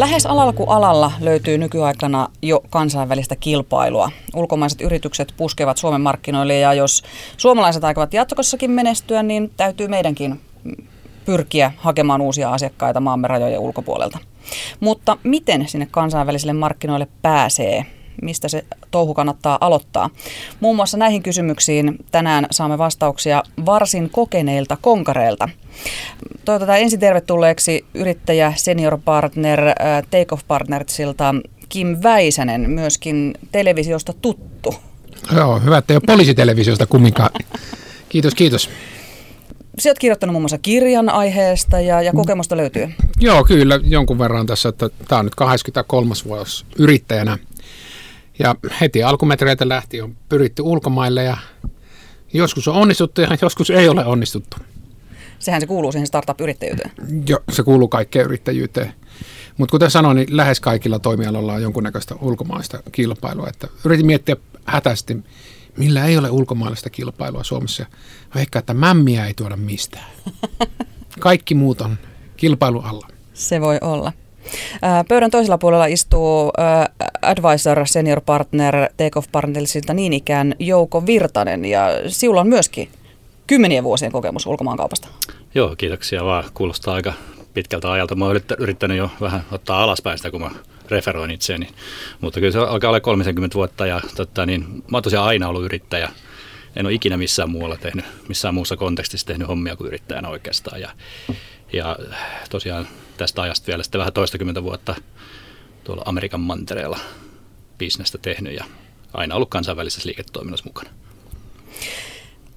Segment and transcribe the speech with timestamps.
[0.00, 4.10] Lähes alalla kuin alalla löytyy nykyaikana jo kansainvälistä kilpailua.
[4.34, 7.02] Ulkomaiset yritykset puskevat Suomen markkinoille ja jos
[7.36, 10.40] suomalaiset aikovat jatkossakin menestyä, niin täytyy meidänkin
[11.24, 14.18] pyrkiä hakemaan uusia asiakkaita maamme rajojen ulkopuolelta.
[14.80, 17.86] Mutta miten sinne kansainvälisille markkinoille pääsee?
[18.22, 20.10] Mistä se touhu kannattaa aloittaa?
[20.60, 25.48] Muun muassa näihin kysymyksiin tänään saamme vastauksia varsin kokeneilta konkareilta.
[26.44, 29.74] Toivotetaan ensin tervetulleeksi yrittäjä senior partner äh,
[30.10, 31.34] Takeoff Partnersilta
[31.68, 34.74] Kim Väisänen, myöskin televisiosta tuttu.
[35.36, 37.30] Joo, hyvä, että ei ole poliisitelevisiosta kumminkaan.
[38.08, 38.70] Kiitos, kiitos.
[39.78, 42.88] Sä oot kirjoittanut muun muassa kirjan aiheesta ja, ja kokemusta löytyy.
[43.20, 46.14] Joo, kyllä jonkun verran tässä, että tämä on nyt 23.
[46.24, 47.38] vuosi yrittäjänä.
[48.40, 51.36] Ja heti alkumetreitä lähti on pyritty ulkomaille ja
[52.32, 54.56] joskus on onnistuttu ja joskus ei ole onnistuttu.
[55.38, 56.90] Sehän se kuuluu siihen startup-yrittäjyyteen.
[57.28, 58.92] Joo, se kuuluu kaikkeen yrittäjyyteen.
[59.56, 63.48] Mutta kuten sanoin, niin lähes kaikilla toimialoilla on jonkunnäköistä ulkomaista kilpailua.
[63.48, 65.16] Että yritin miettiä hätäisesti,
[65.76, 67.86] millä ei ole ulkomaalaista kilpailua Suomessa.
[68.36, 70.10] Ehkä, että mämmiä ei tuoda mistään.
[71.20, 71.98] Kaikki muut on
[72.36, 73.08] kilpailu alla.
[73.34, 74.12] Se voi olla.
[75.08, 76.52] Pöydän toisella puolella istuu
[77.22, 82.88] advisor, senior partner, takeoff partnersilta niin ikään Jouko Virtanen ja sinulla on myöskin
[83.46, 85.08] kymmenien vuosien kokemus ulkomaankaupasta.
[85.54, 86.44] Joo, kiitoksia vaan.
[86.54, 87.12] Kuulostaa aika
[87.54, 88.14] pitkältä ajalta.
[88.14, 90.50] Mä oon yrittänyt jo vähän ottaa alaspäin sitä, kun mä
[90.90, 91.68] referoin itseäni.
[92.20, 95.64] Mutta kyllä se alkaa olla 30 vuotta ja totta, niin, mä oon tosiaan aina ollut
[95.64, 96.08] yrittäjä.
[96.76, 100.80] En ole ikinä missään muualla tehnyt, missään muussa kontekstissa tehnyt hommia kuin yrittäjänä oikeastaan.
[100.80, 100.90] Ja,
[101.72, 101.96] ja
[102.50, 104.94] tosiaan tästä ajasta vielä sitten vähän toistakymmentä vuotta
[105.84, 106.98] tuolla Amerikan mantereella
[107.78, 108.64] bisnestä tehnyt ja
[109.12, 110.90] aina ollut kansainvälisessä liiketoiminnassa mukana.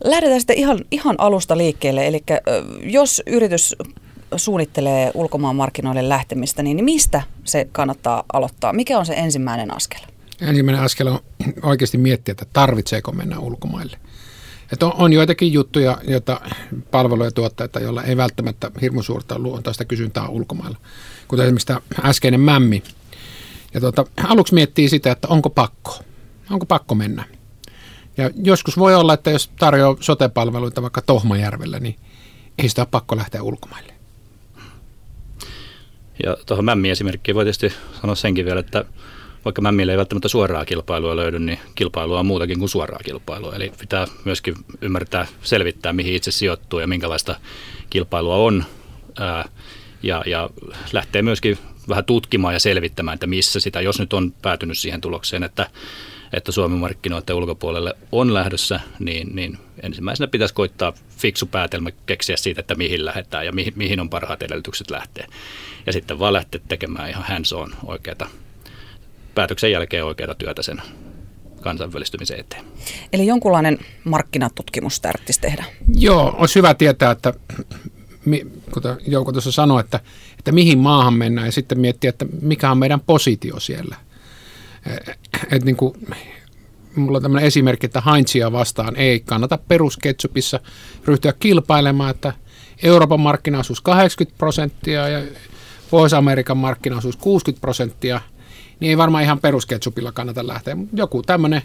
[0.03, 2.07] Lähdetään sitten ihan, ihan alusta liikkeelle.
[2.07, 2.23] Eli
[2.83, 3.75] jos yritys
[4.35, 8.73] suunnittelee ulkomaan markkinoille lähtemistä, niin mistä se kannattaa aloittaa?
[8.73, 10.12] Mikä on se ensimmäinen askel?
[10.41, 11.19] Ensimmäinen askel on
[11.61, 13.97] oikeasti miettiä, että tarvitseeko mennä ulkomaille.
[14.71, 16.41] Että on, on joitakin juttuja, joita
[16.91, 20.77] palveluja tuottajat, joilla ei välttämättä hirmu suurta luontaista kysyntää ulkomailla.
[21.27, 22.83] Kuten esimerkiksi tämä äskeinen mämmi.
[23.73, 25.99] Ja tuota, aluksi miettii sitä, että onko pakko.
[26.49, 27.25] Onko pakko mennä.
[28.17, 31.95] Ja joskus voi olla, että jos tarjoaa sotepalveluita vaikka Tohmajärvellä, niin
[32.57, 33.93] ei sitä ole pakko lähteä ulkomaille.
[36.23, 38.85] Ja tuohon mämmi esimerkkiin voi tietysti sanoa senkin vielä, että
[39.45, 43.55] vaikka mämmille ei välttämättä suoraa kilpailua löydy, niin kilpailua on muutakin kuin suoraa kilpailua.
[43.55, 47.35] Eli pitää myöskin ymmärtää, selvittää, mihin itse sijoittuu ja minkälaista
[47.89, 48.65] kilpailua on.
[49.19, 49.49] Ää,
[50.03, 50.49] ja, ja
[50.93, 51.57] lähtee myöskin
[51.89, 55.69] vähän tutkimaan ja selvittämään, että missä sitä, jos nyt on päätynyt siihen tulokseen, että
[56.33, 62.59] että Suomen markkinoiden ulkopuolelle on lähdössä, niin, niin ensimmäisenä pitäisi koittaa fiksu päätelmä keksiä siitä,
[62.59, 65.27] että mihin lähdetään ja mihin, mihin on parhaat edellytykset lähteä.
[65.85, 68.27] Ja sitten vaan lähteä tekemään ihan hands on oikeata,
[69.35, 70.81] päätöksen jälkeen oikeata työtä sen
[71.61, 72.65] kansainvälistymisen eteen.
[73.13, 75.65] Eli jonkunlainen markkinatutkimus tarvitsisi tehdä?
[75.95, 77.33] Joo, olisi hyvä tietää, että
[78.73, 79.99] kuten Jouko tuossa sanoi, että,
[80.39, 83.95] että mihin maahan mennään ja sitten miettiä, että mikä on meidän positio siellä–
[85.43, 85.93] että niin kuin,
[86.95, 90.59] mulla on tämmöinen esimerkki, että Heinzia vastaan ei kannata perusketsupissa
[91.05, 92.33] ryhtyä kilpailemaan, että
[92.83, 95.21] Euroopan markkinaosuus 80 prosenttia ja
[95.89, 98.21] Pohjois-Amerikan markkinaosuus 60 prosenttia,
[98.83, 100.77] niin ei varmaan ihan perusketsupilla kannata lähteä.
[100.93, 101.61] Joku tämmöinen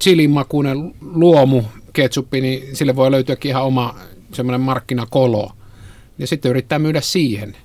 [0.00, 1.62] chilimakuinen luomu
[1.92, 3.94] ketsuppi, niin sille voi löytyäkin ihan oma
[4.32, 5.52] semmoinen markkinakolo.
[6.18, 7.56] Ja sitten yrittää myydä siihen–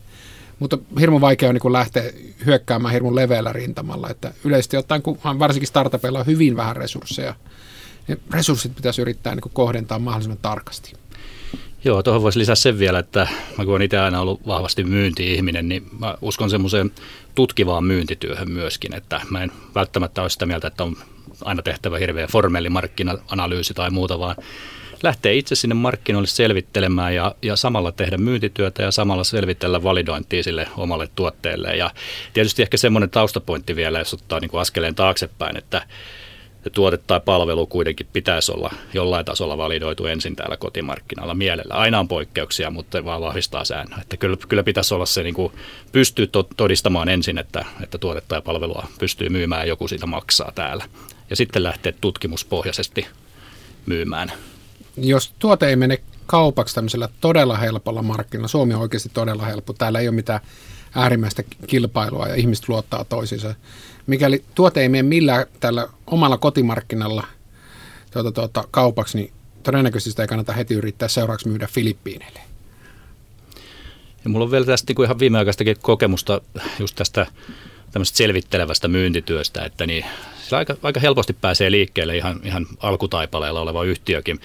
[0.60, 2.04] mutta hirmu vaikea on niin lähteä
[2.46, 4.10] hyökkäämään hirmu leveällä rintamalla.
[4.10, 7.36] Että yleisesti ottaen, kun varsinkin startupeilla on hyvin vähän resursseja,
[8.08, 10.94] niin resurssit pitäisi yrittää niin kohdentaa mahdollisimman tarkasti.
[11.86, 15.70] Joo, tuohon voisi lisätä sen vielä, että mä kun olen itse aina ollut vahvasti myynti-ihminen,
[15.70, 16.92] niin mä uskon semmoiseen
[17.36, 20.96] tutkivaan myyntityöhön myöskin, että mä en välttämättä ole sitä mieltä, että on
[21.42, 24.36] aina tehtävä hirveä formelli markkina-analyysi tai muuta, vaan
[25.04, 30.68] lähteä itse sinne markkinoille selvittelemään ja, ja samalla tehdä myyntityötä ja samalla selvitellä validointia sille
[30.78, 31.76] omalle tuotteelle.
[31.76, 31.92] Ja
[32.34, 35.82] tietysti ehkä semmoinen taustapointti vielä, jos ottaa niin kuin askeleen taaksepäin, että
[36.74, 41.74] tuote tai palvelu kuitenkin pitäisi olla jollain tasolla validoitu ensin täällä kotimarkkinalla mielellä.
[41.74, 44.00] Aina on poikkeuksia, mutta vaan vahvistaa säännöä.
[44.02, 45.54] Että kyllä, kyllä pitäisi olla se, niin kuin
[45.92, 50.86] pystyy todistamaan ensin, että, että tuotetta ja palvelua pystyy myymään ja joku siitä maksaa täällä.
[51.30, 53.08] Ja sitten lähteä tutkimuspohjaisesti
[53.86, 54.32] myymään
[54.98, 60.00] jos tuote ei mene kaupaksi tämmöisellä todella helpolla markkinoilla, Suomi on oikeasti todella helppo, täällä
[60.00, 60.40] ei ole mitään
[60.96, 63.56] äärimmäistä kilpailua ja ihmiset luottaa toisiinsa.
[64.08, 67.28] Mikäli tuote ei mene millään tällä omalla kotimarkkinalla
[68.12, 69.32] tuota, tuota, kaupaksi, niin
[69.64, 72.40] todennäköisesti sitä ei kannata heti yrittää seuraavaksi myydä Filippiineille.
[74.24, 76.42] Ja mulla on vielä tästä niin kuin ihan viimeaikaistakin kokemusta
[76.80, 77.28] just tästä
[77.92, 80.06] tämmöistä selvittelevästä myyntityöstä, että niin
[80.44, 84.40] sillä aika, aika helposti pääsee liikkeelle ihan, ihan alkutaipaleella oleva yhtiökin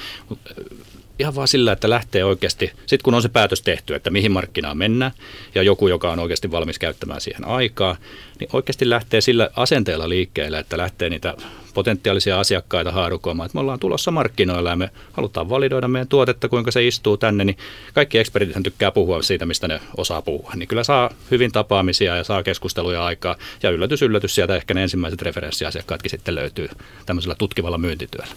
[1.20, 4.78] ihan vaan sillä, että lähtee oikeasti, sitten kun on se päätös tehty, että mihin markkinaan
[4.78, 5.12] mennään,
[5.54, 7.96] ja joku, joka on oikeasti valmis käyttämään siihen aikaa,
[8.40, 11.34] niin oikeasti lähtee sillä asenteella liikkeelle, että lähtee niitä
[11.74, 16.70] potentiaalisia asiakkaita haarukoimaan, että me ollaan tulossa markkinoilla ja me halutaan validoida meidän tuotetta, kuinka
[16.70, 17.58] se istuu tänne, niin
[17.94, 20.52] kaikki ekspertit tykkää puhua siitä, mistä ne osaa puhua.
[20.56, 24.82] Niin kyllä saa hyvin tapaamisia ja saa keskusteluja aikaa ja yllätys, yllätys sieltä ehkä ne
[24.82, 26.68] ensimmäiset referenssiasiakkaatkin sitten löytyy
[27.06, 28.34] tämmöisellä tutkivalla myyntityöllä.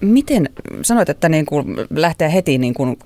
[0.00, 0.48] Miten,
[0.82, 2.96] sanoit, että niin kuin lähtee heti niin kuin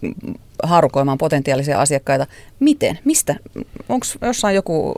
[0.63, 2.27] haarukoimaan potentiaalisia asiakkaita.
[2.61, 2.99] Miten?
[3.05, 3.37] Mistä?
[3.89, 4.95] Onko jossain joku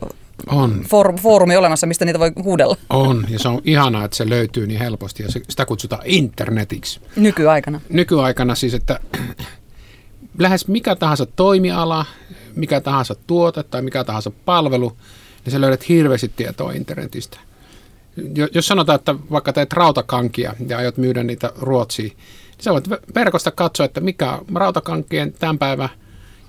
[0.46, 0.84] on.
[0.88, 2.76] For, foorumi olemassa, mistä niitä voi huudella?
[2.90, 7.00] On, ja se on ihanaa, että se löytyy niin helposti, ja se, sitä kutsutaan internetiksi.
[7.16, 7.80] Nykyaikana?
[7.88, 9.00] Nykyaikana siis, että
[10.38, 12.06] lähes mikä tahansa toimiala,
[12.54, 14.96] mikä tahansa tuote tai mikä tahansa palvelu,
[15.44, 17.38] niin sä löydät hirveästi tietoa internetistä.
[18.54, 23.50] Jos sanotaan, että vaikka teet rautakankia ja aiot myydä niitä Ruotsiin, niin sä voit verkosta
[23.50, 25.88] katsoa, että mikä on rautakankien tämän päivän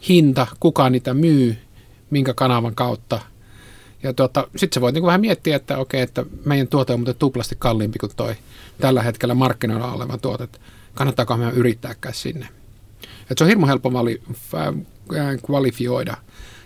[0.09, 1.57] hinta, kuka niitä myy,
[2.09, 3.19] minkä kanavan kautta–
[4.03, 7.15] ja tuota, sitten sä voit niin vähän miettiä, että okei, että meidän tuote on muuten
[7.15, 8.35] tuplasti kalliimpi kuin toi
[8.81, 10.47] tällä hetkellä markkinoilla oleva tuote.
[10.93, 12.47] Kannattaako meidän yrittääkään sinne.
[13.31, 14.21] Et se on hirmu helppo vali,
[14.55, 14.73] äh,
[15.45, 16.17] kvalifioida.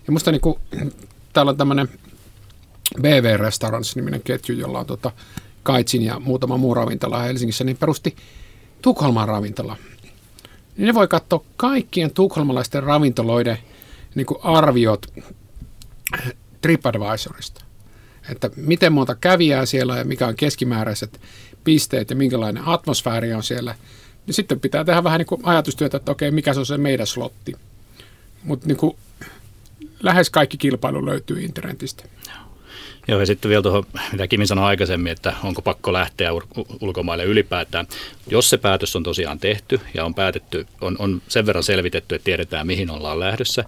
[0.08, 0.60] Ja musta niin kuin,
[1.34, 1.88] täällä on tämmöinen
[3.02, 5.12] BV Restaurants-niminen ketju, jolla on tuota
[5.64, 8.16] Kaitsin ja muutama muu ravintola Helsingissä, niin perusti
[8.82, 9.78] Tukholman ravintola.
[10.78, 13.58] Niin ne voi katsoa kaikkien tukholmalaisten ravintoloiden
[14.16, 15.06] niin kuin arviot
[16.62, 17.64] TripAdvisorista.
[18.30, 21.22] Että miten monta kävijää siellä ja mikä on keskimääräiset
[21.64, 23.76] pisteet ja minkälainen atmosfääri on siellä.
[24.28, 27.08] Ja sitten pitää tehdä vähän niin kuin ajatustyötä, että okei, mikä se on se meidän
[27.08, 27.54] slotti.
[28.44, 28.78] Mutta niin
[30.04, 32.04] lähes kaikki kilpailu löytyy internetistä.
[33.08, 36.30] Joo, ja sitten vielä tuohon, mitä Kimi sanoi aikaisemmin, että onko pakko lähteä
[36.82, 37.88] ulkomaille ylipäätään.
[38.28, 42.26] Jos se päätös on tosiaan tehty ja on päätetty, on, on sen verran selvitetty, että
[42.26, 43.64] tiedetään mihin ollaan lähdössä,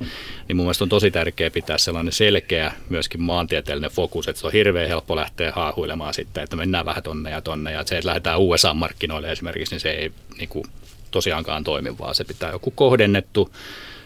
[0.47, 4.53] niin mun mielestä on tosi tärkeää pitää sellainen selkeä myöskin maantieteellinen fokus, että se on
[4.53, 8.39] hirveän helppo lähteä haahuilemaan sitten, että mennään vähän tonne ja tonne, ja se, että lähdetään
[8.39, 10.65] USA-markkinoille esimerkiksi, niin se ei niin kuin,
[11.11, 13.49] tosiaankaan toimi, vaan se pitää joku kohdennettu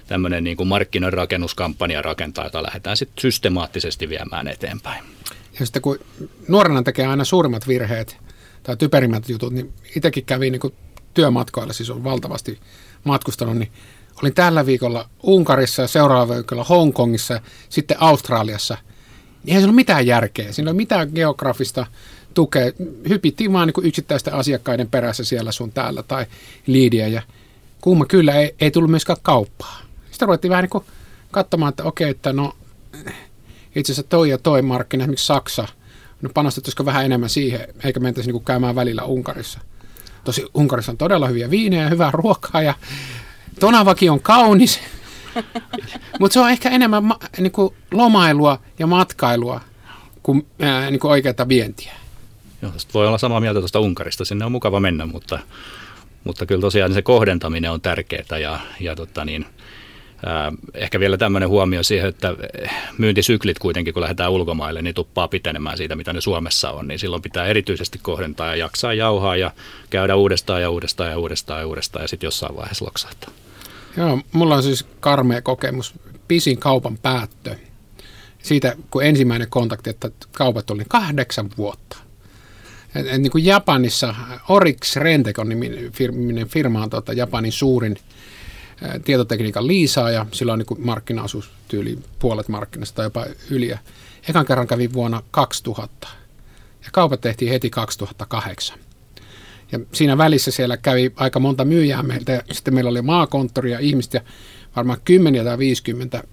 [0.07, 5.03] tämmöinen niin kuin markkinarakennuskampanja rakentaa, jota lähdetään sitten systemaattisesti viemään eteenpäin.
[5.59, 5.99] Ja sitten kun
[6.47, 8.17] nuorena tekee aina suurimmat virheet
[8.63, 10.73] tai typerimmät jutut, niin itsekin kävin niin
[11.13, 12.59] työmatkoilla, siis on valtavasti
[13.03, 13.71] matkustanut, niin
[14.21, 18.77] olin tällä viikolla Unkarissa ja seuraavalla viikolla Hongkongissa sitten Australiassa.
[19.47, 21.85] Eihän se ole mitään järkeä, siinä ei ole mitään geografista
[22.33, 22.71] tukea.
[23.09, 26.25] Hypittiin vaan niin yksittäisten asiakkaiden perässä siellä sun täällä tai
[26.67, 27.21] liidiä ja
[27.81, 29.86] kumma kyllä ei, ei tullut myöskään kauppaa.
[30.17, 30.83] Sitten ruvettiin vähän niin
[31.31, 32.53] katsomaan, että okei, että no
[33.75, 35.67] itse asiassa toi ja toi markkina, esimerkiksi Saksa,
[36.21, 39.59] no panostettaisiko vähän enemmän siihen, eikä mentäisi niin käymään välillä Unkarissa.
[40.23, 42.73] Tosi Unkarissa on todella hyviä viinejä ja hyvää ruokaa ja
[43.59, 44.79] Tonavaki on kaunis,
[46.19, 49.61] mutta se on ehkä enemmän ma- niin kuin lomailua ja matkailua
[50.23, 51.93] kuin, ää, niin kuin oikeaa vientiä.
[52.61, 55.39] Joo, voi olla samaa mieltä tuosta Unkarista, sinne on mukava mennä, mutta,
[56.23, 59.45] mutta kyllä tosiaan se kohdentaminen on tärkeää ja, ja tota niin,
[60.73, 62.35] Ehkä vielä tämmöinen huomio siihen, että
[62.97, 66.87] myyntisyklit kuitenkin, kun lähdetään ulkomaille, niin tuppaa pitenemään siitä, mitä ne Suomessa on.
[66.87, 69.51] Niin silloin pitää erityisesti kohdentaa ja jaksaa jauhaa ja
[69.89, 73.29] käydä uudestaan ja uudestaan ja uudestaan ja uudestaan ja sitten jossain vaiheessa loksahtaa.
[73.97, 75.93] Joo, mulla on siis karmea kokemus.
[76.27, 77.55] Pisin kaupan päättö.
[78.43, 81.97] Siitä, kun ensimmäinen kontakti, että kaupat oli kahdeksan vuotta.
[82.95, 84.15] Et, et, niin kuin Japanissa
[84.49, 87.97] Orix Rentekon niminen firma on tuota, Japanin suurin–
[89.03, 93.73] tietotekniikan liisaaja, sillä on niin markkinaosuus tyyli puolet markkinasta tai jopa yli.
[94.29, 96.07] Ekan kerran kävi vuonna 2000
[96.85, 98.79] ja kaupat tehtiin heti 2008.
[99.71, 103.79] Ja siinä välissä siellä kävi aika monta myyjää meiltä ja sitten meillä oli maakonttori ja
[103.79, 104.21] ihmistä
[104.75, 106.23] varmaan 10 tai 50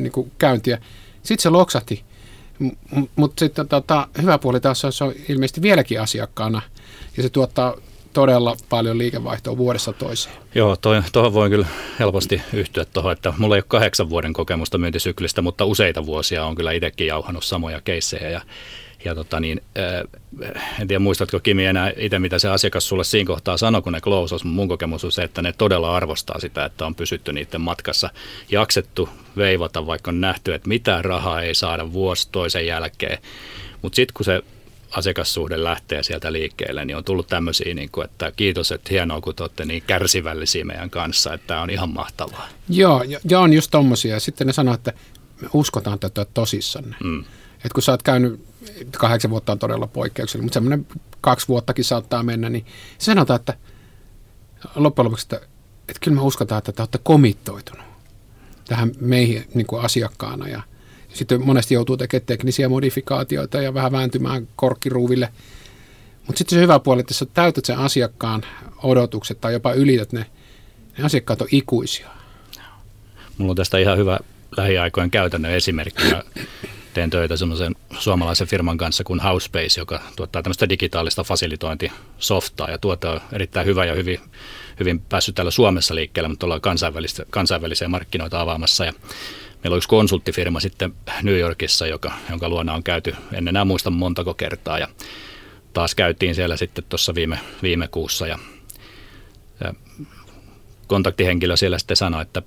[0.00, 0.78] niin kuin käyntiä.
[1.22, 2.04] Sitten se loksahti,
[3.16, 6.62] mutta sitten tota, hyvä puoli taas on, se on ilmeisesti vieläkin asiakkaana
[7.16, 7.76] ja se tuottaa
[8.14, 10.36] todella paljon liikevaihtoa vuodessa toiseen.
[10.54, 10.76] Joo,
[11.12, 11.66] tuohon voin kyllä
[11.98, 16.54] helposti yhtyä tuohon, että mulla ei ole kahdeksan vuoden kokemusta myyntisyklistä, mutta useita vuosia on
[16.54, 18.40] kyllä itsekin jauhannut samoja keissejä ja
[19.04, 23.26] ja tota niin, äh, en tiedä muistatko Kimi enää itse, mitä se asiakas sulle siinä
[23.26, 26.86] kohtaa sanoi, kun ne close mun kokemus on se, että ne todella arvostaa sitä, että
[26.86, 28.10] on pysytty niiden matkassa,
[28.50, 33.18] jaksettu veivata, vaikka on nähty, että mitään rahaa ei saada vuosi toisen jälkeen.
[33.82, 34.42] Mutta sitten kun se
[34.94, 39.34] asiakassuhde lähtee sieltä liikkeelle, niin on tullut tämmöisiä, niin kuin, että kiitos, että hienoa, kun
[39.34, 42.48] te olette niin kärsivällisiä meidän kanssa, että tämä on ihan mahtavaa.
[42.68, 44.20] Joo, ja, ja on just tommosia.
[44.20, 44.92] Sitten ne sanoo, että
[45.40, 46.96] me uskotaan tätä tosissanne.
[47.04, 47.24] Mm.
[47.64, 48.44] Et kun sä oot käynyt,
[48.98, 50.86] kahdeksan vuotta on todella poikkeuksellinen, mutta semmoinen
[51.20, 52.66] kaksi vuottakin saattaa mennä, niin
[52.98, 53.54] sanotaan, että
[54.74, 55.36] loppujen lopuksi, että,
[55.88, 57.84] että kyllä me uskotaan, että te olette komittoitunut
[58.68, 60.62] tähän meihin niin kuin asiakkaana ja
[61.14, 65.28] sitten monesti joutuu tekemään teknisiä modifikaatioita ja vähän vääntymään korkkiruuville.
[66.26, 68.42] Mutta sitten se hyvä puoli, että jos täytät sen asiakkaan
[68.82, 70.26] odotukset tai jopa ylität ne,
[70.98, 72.08] ne asiakkaat on ikuisia.
[73.38, 74.18] Mulla on tästä ihan hyvä
[74.56, 76.04] lähiaikojen käytännön esimerkki.
[76.10, 76.22] Mä
[76.94, 83.10] teen töitä semmoisen suomalaisen firman kanssa kuin Housespace, joka tuottaa tämmöistä digitaalista fasilitointisoftaa ja tuota
[83.10, 84.20] on erittäin hyvä ja hyvin,
[84.80, 86.60] hyvin päässyt täällä Suomessa liikkeelle, mutta ollaan
[87.30, 88.92] kansainvälisiä markkinoita avaamassa ja
[89.64, 93.90] meillä on yksi konsulttifirma sitten New Yorkissa, joka, jonka luona on käyty, en enää muista
[93.90, 94.88] montako kertaa ja
[95.72, 98.38] taas käytiin siellä sitten tuossa viime, viime kuussa ja,
[99.64, 99.74] ja
[100.86, 102.42] kontaktihenkilö siellä sitten sanoi, että,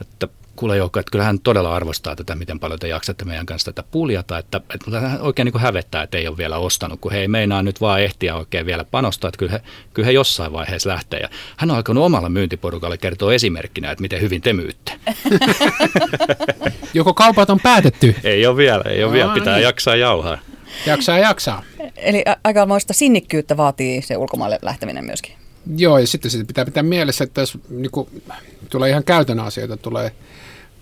[0.00, 0.28] että
[0.58, 4.38] kuule Joukko, että kyllähän todella arvostaa tätä, miten paljon te jaksatte meidän kanssa tätä puljata,
[4.38, 7.28] että, että hän oikein niin kuin hävettää, että ei ole vielä ostanut, kun he ei
[7.28, 9.62] meinaa nyt vaan ehtiä oikein vielä panostaa, että kyllä he,
[9.94, 11.20] kyllä he jossain vaiheessa lähtee.
[11.20, 14.92] Ja hän on alkanut omalla myyntiporukalle kertoa esimerkkinä, että miten hyvin te myytte.
[16.94, 18.14] Joko kaupat on päätetty?
[18.24, 19.64] ei ole vielä, ei ole no, vielä, pitää niin.
[19.64, 20.38] jaksaa jauhaa.
[20.86, 21.62] Jaksaa, jaksaa.
[21.96, 25.32] Eli aikamoista sinnikkyyttä vaatii se ulkomaille lähteminen myöskin.
[25.76, 28.22] Joo, ja sitten sitä pitää pitää mielessä, että jos niin kuin,
[28.70, 30.12] tulee ihan käytännön asioita, tulee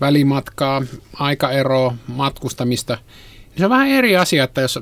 [0.01, 0.81] välimatkaa,
[1.13, 2.97] aikaeroa, matkustamista.
[3.57, 4.79] Se on vähän eri asia, että jos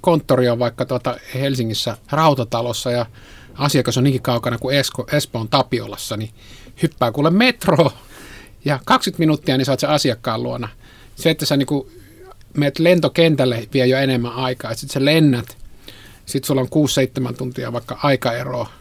[0.00, 3.06] konttori on vaikka tuota Helsingissä rautatalossa ja
[3.54, 6.30] asiakas on niinkin kaukana kuin Esko, Espoon Tapiolassa, niin
[6.82, 7.92] hyppää kuule metro
[8.64, 10.68] ja 20 minuuttia, niin saat sen asiakkaan luona.
[11.14, 11.66] Se, että sä niin
[12.56, 15.56] meet lentokentälle vie jo enemmän aikaa, sitten sä lennät,
[16.26, 18.72] sitten sulla on 6-7 tuntia vaikka aikaeroa,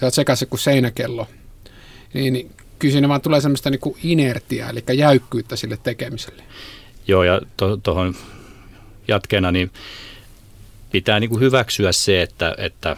[0.00, 1.26] sä oot sekaisin kuin seinäkello,
[2.14, 6.42] niin, niin kyllä siinä vaan tulee semmoista niin inertiaa, eli jäykkyyttä sille tekemiselle.
[7.08, 7.40] Joo, ja
[7.82, 8.20] tuohon to,
[9.08, 9.70] jatkeena niin
[10.92, 12.96] pitää niin kuin hyväksyä se, että, että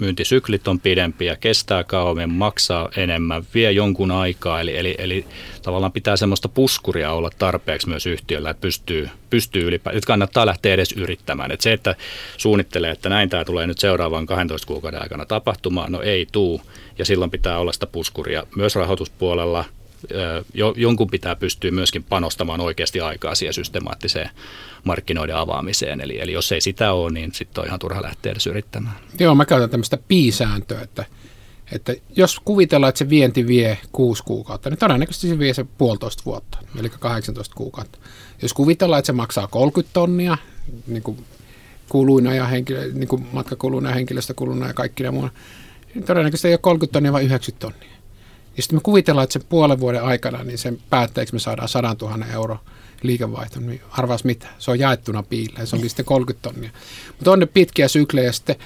[0.00, 4.60] myyntisyklit on pidempiä, kestää kauemmin, maksaa enemmän, vie jonkun aikaa.
[4.60, 5.26] Eli, eli, eli
[5.62, 10.74] tavallaan pitää semmoista puskuria olla tarpeeksi myös yhtiöllä, että pystyy, pystyy ylipäätään, että kannattaa lähteä
[10.74, 11.50] edes yrittämään.
[11.50, 11.96] Että se, että
[12.36, 16.62] suunnittelee, että näin tämä tulee nyt seuraavan 12 kuukauden aikana tapahtumaan, no ei tuu.
[16.98, 19.64] Ja silloin pitää olla sitä puskuria myös rahoituspuolella–
[20.76, 24.30] jonkun pitää pystyä myöskin panostamaan oikeasti aikaa siihen systemaattiseen
[24.84, 26.00] markkinoiden avaamiseen.
[26.00, 28.96] Eli, eli jos ei sitä ole, niin sitten on ihan turha lähteä edes yrittämään.
[29.20, 31.04] Joo, mä käytän tämmöistä piisääntöä, että,
[31.72, 36.22] että jos kuvitellaan, että se vienti vie kuusi kuukautta, niin todennäköisesti se vie se puolitoista
[36.26, 37.98] vuotta, eli 18 kuukautta.
[38.42, 40.38] Jos kuvitellaan, että se maksaa 30 tonnia,
[40.86, 41.24] niin kuin
[41.88, 45.30] kuluina ja henkilö, niin kuin matkakuluina ja henkilöstökuluina ja kaikki ne muuna,
[45.94, 47.96] niin todennäköisesti ei ole 30 tonnia, vaan 90 tonnia.
[48.56, 51.96] Ja sitten me kuvitellaan, että sen puolen vuoden aikana, niin sen päätteeksi me saadaan 100
[52.00, 52.58] 000 euro
[53.02, 56.70] liikevaihto, niin arvaas mitä, se on jaettuna piille, se onkin sitten 30 tonnia.
[57.08, 58.56] Mutta on ne pitkiä syklejä sitten,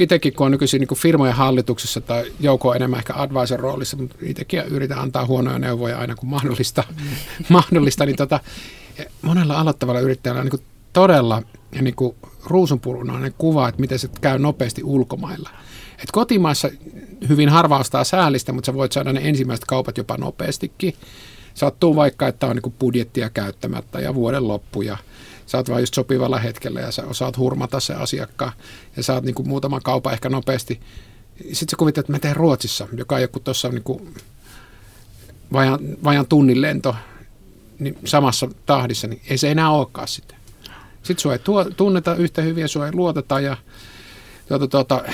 [0.00, 4.60] itsekin kun on nykyisin niin firmojen hallituksessa tai joko enemmän ehkä advisor roolissa, mutta itsekin
[4.60, 7.06] yritän antaa huonoja neuvoja aina kun mahdollista, mm.
[7.48, 8.40] mahdollista niin tota,
[9.22, 11.42] monella aloittavalla yrittäjällä on niin todella
[11.80, 15.50] niin kuin ruusunpurunainen kuva, että miten se käy nopeasti ulkomailla.
[16.02, 16.70] Et kotimaassa
[17.28, 20.94] hyvin harva ostaa säällistä, mutta sä voit saada ne ensimmäiset kaupat jopa nopeastikin.
[21.56, 24.96] Sattuu vaikka, että on niin budjettia käyttämättä ja vuoden loppu ja
[25.46, 28.52] sä oot vaan just sopivalla hetkellä ja sä osaat hurmata se asiakkaan
[28.96, 30.80] ja saat niin kuin muutaman kaupan ehkä nopeasti.
[31.38, 34.14] Sitten sä kuvittelet, että mä teen Ruotsissa, joka ole kuin tuossa niin
[35.52, 36.96] vajan, vajan tunnin lento
[37.78, 40.34] niin samassa tahdissa, niin ei se enää olekaan sitä.
[41.02, 43.56] Sitten sua ei tuo, tunneta yhtä hyvin sua ei luoteta ja
[44.48, 45.04] tuota, tuota,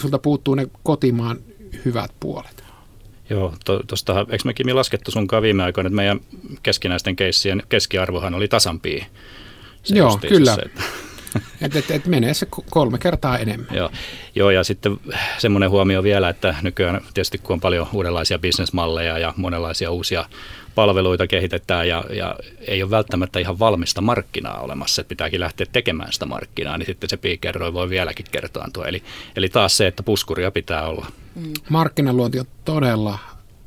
[0.00, 1.38] sulta puuttuu ne kotimaan
[1.84, 2.63] hyvät puolet.
[3.30, 3.54] Joo,
[3.86, 6.20] tuosta, eikö me Kimi laskettu sunkaan viime aikoina, että meidän
[6.62, 9.04] keskinäisten keissien keskiarvohan oli tasampia?
[9.88, 10.54] Joo, kyllä.
[10.54, 10.82] Se, että
[11.62, 13.76] että et, et menee se kolme kertaa enemmän.
[13.76, 13.90] Joo.
[14.34, 15.00] Joo, ja sitten
[15.38, 20.24] semmoinen huomio vielä, että nykyään tietysti kun on paljon uudenlaisia bisnesmalleja ja monenlaisia uusia
[20.74, 26.12] palveluita kehitetään ja, ja ei ole välttämättä ihan valmista markkinaa olemassa, että pitääkin lähteä tekemään
[26.12, 28.86] sitä markkinaa, niin sitten se piikerroi voi vieläkin kertaantua.
[28.86, 29.02] Eli,
[29.36, 31.06] eli taas se, että puskuria pitää olla.
[31.34, 31.52] Mm.
[31.68, 33.18] Markkinaluonti on todella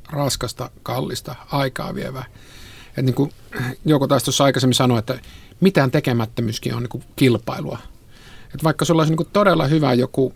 [0.09, 2.25] raskasta, kallista, aikaa vievää.
[2.97, 3.31] Et niin kuin
[3.85, 5.19] joku taas tuossa aikaisemmin sanoi, että
[5.59, 7.77] mitään tekemättömyyskin on niin kuin kilpailua.
[8.53, 10.33] Et vaikka sulla olisi niin kuin todella hyvä joku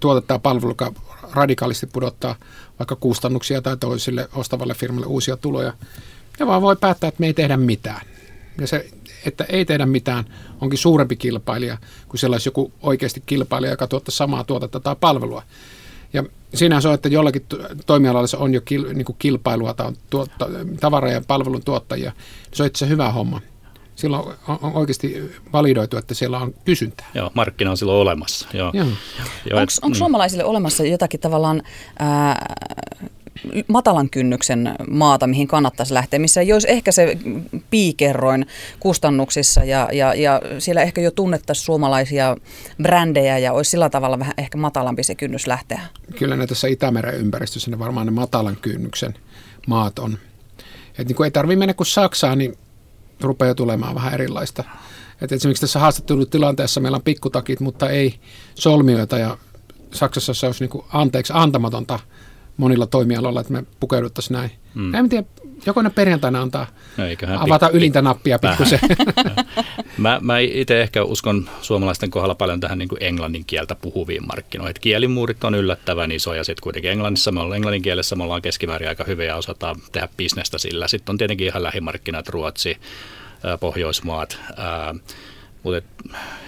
[0.00, 0.92] tuote tai palvelu, joka
[1.32, 2.34] radikaalisti pudottaa
[2.78, 5.72] vaikka kustannuksia tai toisille ostavalle firmalle uusia tuloja,
[6.38, 8.06] ja vaan voi päättää, että me ei tehdä mitään.
[8.60, 8.90] Ja se,
[9.26, 10.24] että ei tehdä mitään,
[10.60, 15.42] onkin suurempi kilpailija kuin sellaisi joku oikeasti kilpailija, joka tuottaa samaa tuotetta tai palvelua.
[16.12, 16.24] Ja
[16.54, 17.46] siinä se on, että jollakin
[17.86, 20.48] toimialalla on jo kil, niin kilpailua tai on tuotta,
[20.80, 22.12] tavara- ja palvelun tuottajia.
[22.54, 23.40] Se on itse hyvä homma.
[23.98, 27.06] Silloin on oikeasti validoitu, että siellä on kysyntää.
[27.14, 28.48] Joo, markkina on silloin olemassa.
[28.52, 28.70] Joo.
[28.74, 28.86] Joo.
[29.50, 29.98] Joo, onko, onko mm.
[29.98, 31.62] suomalaisille olemassa jotakin tavallaan
[31.98, 32.56] ää,
[33.68, 37.18] matalan kynnyksen maata, mihin kannattaisi lähteä, missä ei olisi ehkä se
[37.70, 38.46] piikerroin
[38.80, 42.36] kustannuksissa ja, ja, ja siellä ehkä jo tunnettaisiin suomalaisia
[42.82, 45.80] brändejä ja olisi sillä tavalla vähän ehkä matalampi se kynnys lähteä?
[46.18, 49.14] Kyllä ne tässä Itämeren ympäristössä ne varmaan ne matalan kynnyksen
[49.66, 50.18] maat on.
[50.98, 52.54] Et niin kun ei tarvitse mennä kuin Saksaan, niin
[53.20, 54.64] rupeaa tulemaan vähän erilaista.
[55.20, 58.14] Et esimerkiksi tässä haastattelutilanteessa meillä on pikkutakit, mutta ei
[58.54, 59.38] solmioita ja
[59.92, 61.98] Saksassa se olisi niin kuin anteeksi antamatonta
[62.56, 64.50] monilla toimialoilla, että me pukeuduttaisiin näin.
[64.74, 64.94] Mm.
[64.94, 65.26] En tiedä,
[65.66, 67.04] jokainen perjantaina antaa no,
[67.38, 68.80] avata pik- ylintä nappia pikkusen.
[69.98, 74.70] mä, mä itse ehkä uskon suomalaisten kohdalla paljon tähän niin kuin englannin kieltä puhuviin markkinoihin.
[74.70, 76.44] Et kielimuurit on yllättävän isoja.
[76.44, 80.08] Sitten kuitenkin englannissa me ollaan, englannin kielessä me ollaan keskimäärin aika hyviä ja osataan tehdä
[80.16, 80.88] bisnestä sillä.
[80.88, 82.76] Sitten on tietenkin ihan lähimarkkinat, Ruotsi,
[83.60, 84.38] Pohjoismaat,
[85.62, 85.82] mutta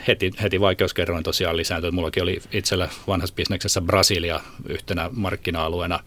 [0.08, 1.90] heti, heti vaikeuskerroin tosiaan lisääntyi.
[1.90, 6.00] Mullakin oli itsellä vanhassa bisneksessä Brasilia yhtenä markkina-alueena,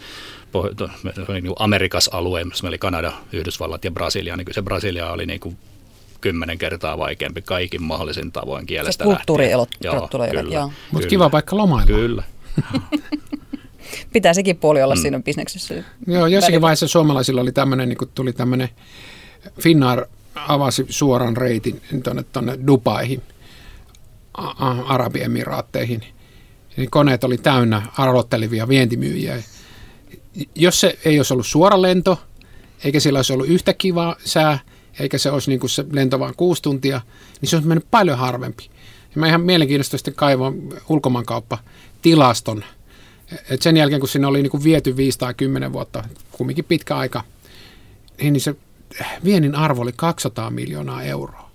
[1.34, 5.58] niin Amerikas alue, missä oli Kanada, Yhdysvallat ja Brasilia, niin se Brasilia oli niin kuin
[6.24, 9.18] kymmenen kertaa vaikeampi kaikin mahdollisin tavoin kielestä lähtien.
[9.18, 9.70] Kulttuurielot
[10.52, 10.72] joo.
[10.92, 11.96] Mutta kiva paikka lomailla.
[11.96, 12.24] Kyllä.
[14.14, 15.02] Pitää sekin puoli olla mm.
[15.02, 15.84] siinä bisneksessä.
[16.08, 18.70] Joo, jossakin vaiheessa suomalaisilla oli tämmöinen, niin tuli tämmöinen
[19.62, 23.22] Finnair avasi suoran reitin tuonne, tuonne Dubaihin,
[24.88, 26.02] Arabiemiraatteihin.
[26.78, 29.44] Niin koneet oli täynnä arvottelevia vientimyyjiä.
[30.56, 32.20] Jos se ei olisi ollut suora lento,
[32.84, 34.60] eikä sillä olisi ollut yhtä kivaa sää,
[35.00, 37.02] eikä se olisi niin kuin se lento vain kuusi tuntia,
[37.42, 38.70] niin se olisi mennyt paljon harvempi.
[39.16, 41.58] Ja mä ihan mielenkiintoista sitten kaivoin ulkomaankauppa
[42.02, 42.64] tilaston.
[43.50, 46.98] Et sen jälkeen, kun sinne oli niin kuin viety 5 tai 10 vuotta, kumminkin pitkä
[46.98, 47.24] aika,
[48.22, 48.56] niin se
[49.24, 51.52] viennin arvo oli 200 miljoonaa euroa.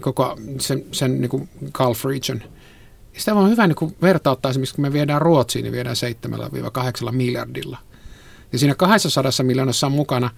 [0.00, 2.42] Koko sen, sen niin kuin Gulf Region.
[3.16, 5.96] Sitä on hyvä niin kuin vertauttaa esimerkiksi, kun me viedään Ruotsiin, niin viedään
[7.08, 7.78] 7-8 miljardilla.
[8.52, 10.30] Ja siinä 200 miljoonassa on mukana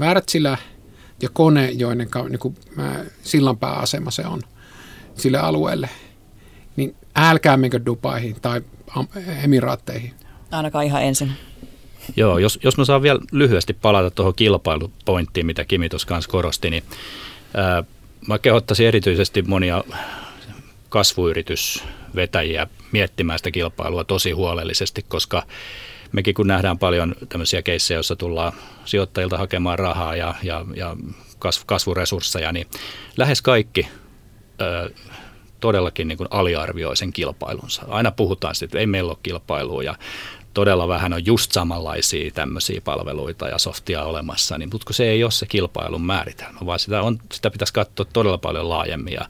[0.00, 0.58] Wärtsilä
[1.22, 2.56] ja kone, joiden niin kuin,
[3.22, 4.42] sillanpääasema se on
[5.14, 5.88] sille alueelle.
[6.76, 8.60] Niin älkää menkö Dubaihin tai
[9.44, 10.14] Emiraatteihin.
[10.50, 11.32] Ainakaan ihan ensin.
[12.16, 16.70] Joo, jos, jos mä saan vielä lyhyesti palata tuohon kilpailupointtiin, mitä Kimi tuossa kanssa korosti,
[16.70, 16.84] niin
[17.54, 17.84] ää,
[18.28, 19.84] mä kehottaisin erityisesti monia
[20.88, 25.42] kasvuyritysvetäjiä miettimään sitä kilpailua tosi huolellisesti, koska
[26.12, 28.52] mekin kun nähdään paljon tämmöisiä keissejä, joissa tullaan
[28.84, 30.96] sijoittajilta hakemaan rahaa ja, ja, ja
[31.66, 32.66] kasvuresursseja, niin
[33.16, 33.88] lähes kaikki
[34.60, 34.90] ö,
[35.60, 37.82] todellakin niin kuin aliarvioi sen kilpailunsa.
[37.88, 39.94] Aina puhutaan siitä, että ei meillä ole kilpailua ja
[40.54, 45.30] todella vähän on just samanlaisia tämmöisiä palveluita ja softia olemassa, niin, mutta se ei ole
[45.30, 49.28] se kilpailun määritelmä, vaan sitä, on, sitä pitäisi katsoa todella paljon laajemmin ja,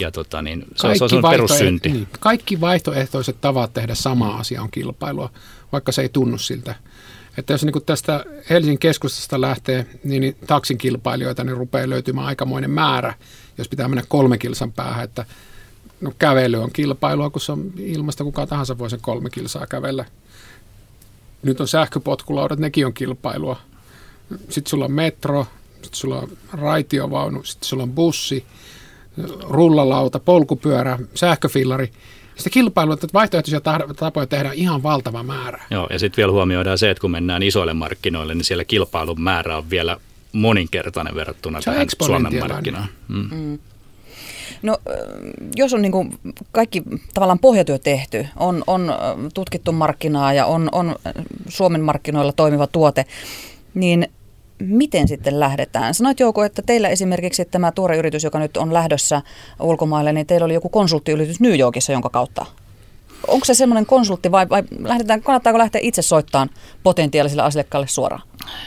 [0.00, 1.88] ja tota, niin, se, kaikki on, se on perussynti.
[1.88, 5.30] Niin, kaikki vaihtoehtoiset tavat tehdä sama asia on kilpailua,
[5.72, 6.74] vaikka se ei tunnu siltä.
[7.38, 12.70] Että jos niin tästä Helsingin keskustasta lähtee, niin, niin taksin kilpailijoita niin rupeaa löytymään aikamoinen
[12.70, 13.14] määrä,
[13.58, 15.24] jos pitää mennä kolme kilsan päähän, että
[16.00, 20.04] no kävely on kilpailua, kun se on ilmasta, kuka tahansa voi sen kolme kilsaa kävellä
[21.42, 23.56] nyt on sähköpotkulaudat, nekin on kilpailua.
[24.30, 28.44] Sitten sulla on metro, sitten sulla on raitiovaunu, sitten sulla on bussi,
[29.42, 31.92] rullalauta, polkupyörä, sähköfillari.
[32.38, 33.60] Sitä kilpailua, että vaihtoehtoisia
[33.96, 35.64] tapoja tehdään ihan valtava määrä.
[35.70, 39.56] Joo, ja sitten vielä huomioidaan se, että kun mennään isoille markkinoille, niin siellä kilpailun määrä
[39.56, 39.96] on vielä
[40.32, 42.88] moninkertainen verrattuna tähän Suomen markkinaan.
[43.08, 43.28] Mm.
[43.30, 43.58] Mm.
[44.62, 44.78] No
[45.56, 46.18] jos on niin kuin
[46.52, 46.82] kaikki
[47.14, 48.94] tavallaan pohjatyö tehty, on, on
[49.34, 50.96] tutkittu markkinaa ja on, on
[51.48, 53.04] Suomen markkinoilla toimiva tuote,
[53.74, 54.08] niin
[54.58, 55.94] miten sitten lähdetään?
[55.94, 59.22] Sanoit Jouko, että teillä esimerkiksi tämä tuore yritys, joka nyt on lähdössä
[59.60, 62.46] ulkomaille, niin teillä oli joku konsulttiyritys New Yorkissa, jonka kautta
[63.26, 66.50] onko se semmoinen konsultti vai, vai lähdetään, kannattaako lähteä itse soittamaan
[66.82, 68.22] potentiaalisille asiakkaille suoraan?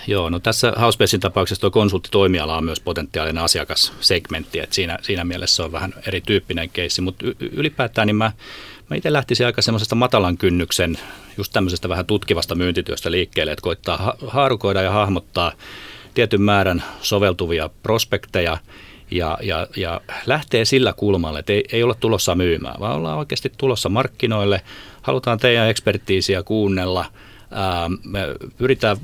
[0.08, 5.64] Joo, no tässä Housebasein tapauksessa tuo konsulttitoimiala on myös potentiaalinen asiakassegmentti, että siinä, siinä mielessä
[5.64, 8.32] on vähän erityyppinen keissi, mutta ylipäätään niin mä,
[8.92, 10.98] mä itse lähtisin aika semmoisesta matalan kynnyksen,
[11.38, 15.52] just tämmöisestä vähän tutkivasta myyntityöstä liikkeelle, että koittaa ha- haarukoida ja hahmottaa
[16.14, 18.58] tietyn määrän soveltuvia prospekteja–
[19.12, 23.52] ja, ja, ja lähtee sillä kulmalla, että ei, ei olla tulossa myymään, vaan ollaan oikeasti
[23.58, 24.62] tulossa markkinoille,
[25.02, 27.06] halutaan teidän ekspertiisiä kuunnella,
[27.52, 28.20] ää, me
[28.58, 28.98] pyritään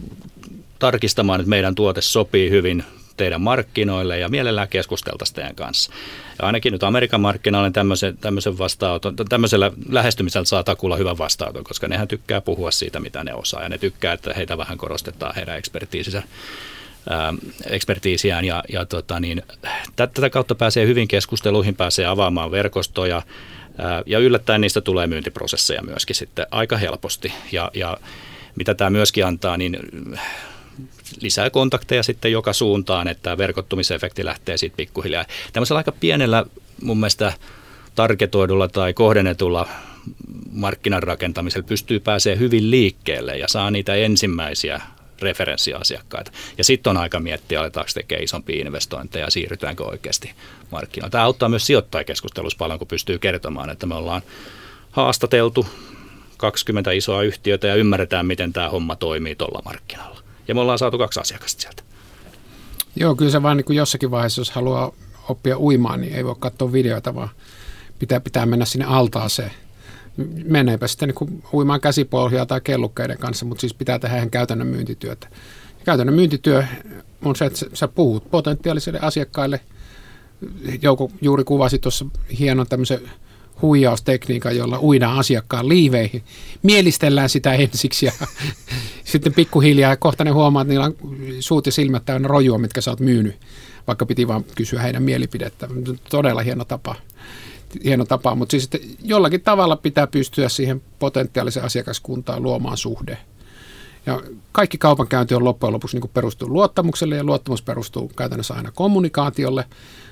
[0.79, 2.83] tarkistamaan, että meidän tuote sopii hyvin
[3.17, 5.91] teidän markkinoille ja mielellään keskusteltaisiin teidän kanssa.
[6.39, 11.87] Ja ainakin nyt Amerikan markkinoilla tämmöisen, tämmöisen vastaanoton, tämmöisellä lähestymisellä saa takulla hyvän vastaanoton, koska
[11.87, 15.57] nehän tykkää puhua siitä, mitä ne osaa ja ne tykkää, että heitä vähän korostetaan heidän
[15.57, 16.23] ekspertiisinsä
[17.69, 19.41] ekspertiisiään ja, ja tota niin,
[19.95, 23.21] tätä kautta pääsee hyvin keskusteluihin, pääsee avaamaan verkostoja
[24.05, 27.97] ja yllättäen niistä tulee myyntiprosesseja myöskin sitten aika helposti ja, ja
[28.55, 29.79] mitä tämä myöskin antaa, niin
[31.21, 35.25] lisää kontakteja sitten joka suuntaan, että verkottumisefekti lähtee siitä pikkuhiljaa.
[35.53, 36.45] Tämmöisellä aika pienellä
[36.81, 37.33] mun mielestä
[37.95, 39.67] targetoidulla tai kohdennetulla
[40.51, 44.81] markkinan rakentamisella pystyy pääsee hyvin liikkeelle ja saa niitä ensimmäisiä
[45.21, 46.31] referenssiasiakkaita.
[46.57, 50.31] Ja sitten on aika miettiä, aletaanko tekemään isompia investointeja ja siirrytäänkö oikeasti
[50.71, 51.11] markkinoille.
[51.11, 54.21] Tämä auttaa myös sijoittajakeskustelussa paljon, kun pystyy kertomaan, että me ollaan
[54.91, 55.67] haastateltu
[56.37, 60.26] 20 isoa yhtiötä ja ymmärretään, miten tämä homma toimii tuolla markkinalla.
[60.47, 61.83] Ja me ollaan saatu kaksi asiakasta sieltä.
[62.95, 64.91] Joo, kyllä se vaan niin kuin jossakin vaiheessa, jos haluaa
[65.29, 67.29] oppia uimaan, niin ei voi katsoa videoita, vaan
[67.99, 69.51] pitää, pitää mennä sinne altaaseen.
[70.45, 75.27] Meneepä sitten niin uimaan käsipohjaa tai kellukkeiden kanssa, mutta siis pitää tehdä ihan käytännön myyntityötä.
[75.85, 76.63] Käytännön myyntityö
[77.25, 79.59] on se, että sä puhut potentiaalisille asiakkaille.
[80.81, 82.05] Jouko juuri kuvasi tuossa
[82.39, 83.01] hienon tämmöisen
[83.61, 86.23] huijaustekniikan, jolla uidaan asiakkaan liiveihin.
[86.63, 88.11] Mielistellään sitä ensiksi ja
[89.03, 90.95] sitten pikkuhiljaa kohta ne huomaa, että niillä on
[91.39, 93.35] suut ja silmät täynnä rojua, mitkä sä oot myynyt,
[93.87, 95.67] vaikka piti vaan kysyä heidän mielipidettä.
[96.09, 96.95] Todella hieno tapa.
[97.83, 103.17] Hieno tapa, mutta siis että jollakin tavalla pitää pystyä siihen potentiaalisen asiakaskuntaan luomaan suhde.
[104.05, 109.65] Ja kaikki kaupankäynti on loppujen lopuksi niin perustuu luottamukselle ja luottamus perustuu käytännössä aina kommunikaatiolle.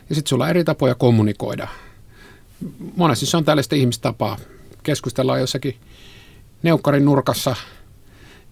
[0.10, 1.67] Ja sitten sulla on eri tapoja kommunikoida
[2.96, 4.38] monesti se on tällaista ihmistapaa.
[4.84, 5.76] Keskustellaan jossakin
[6.63, 7.56] neukkarin nurkassa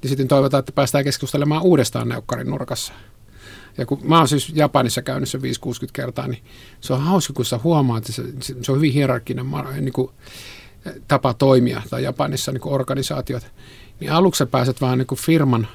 [0.03, 2.93] ja sitten toivotaan, että päästään keskustelemaan uudestaan neukkarin nurkassa.
[3.77, 5.41] Ja kun mä oon siis Japanissa käynyt se 5-60
[5.93, 6.43] kertaa, niin
[6.81, 9.45] se on hauska, kun sä huomaat, että se, se on hyvin hierarkkinen
[9.81, 10.11] niin kuin,
[11.07, 13.43] tapa toimia, tai Japanissa niin kuin organisaatiot.
[13.99, 15.67] Niin aluksi sä pääset vaan niin kuin firman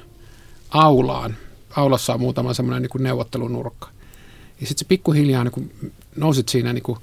[0.69, 1.35] aulaan.
[1.75, 3.89] Aulassa on muutama semmoinen niin neuvottelunurkka.
[4.61, 6.99] Ja sitten se pikkuhiljaa niin kuin nousit siinä niin kuin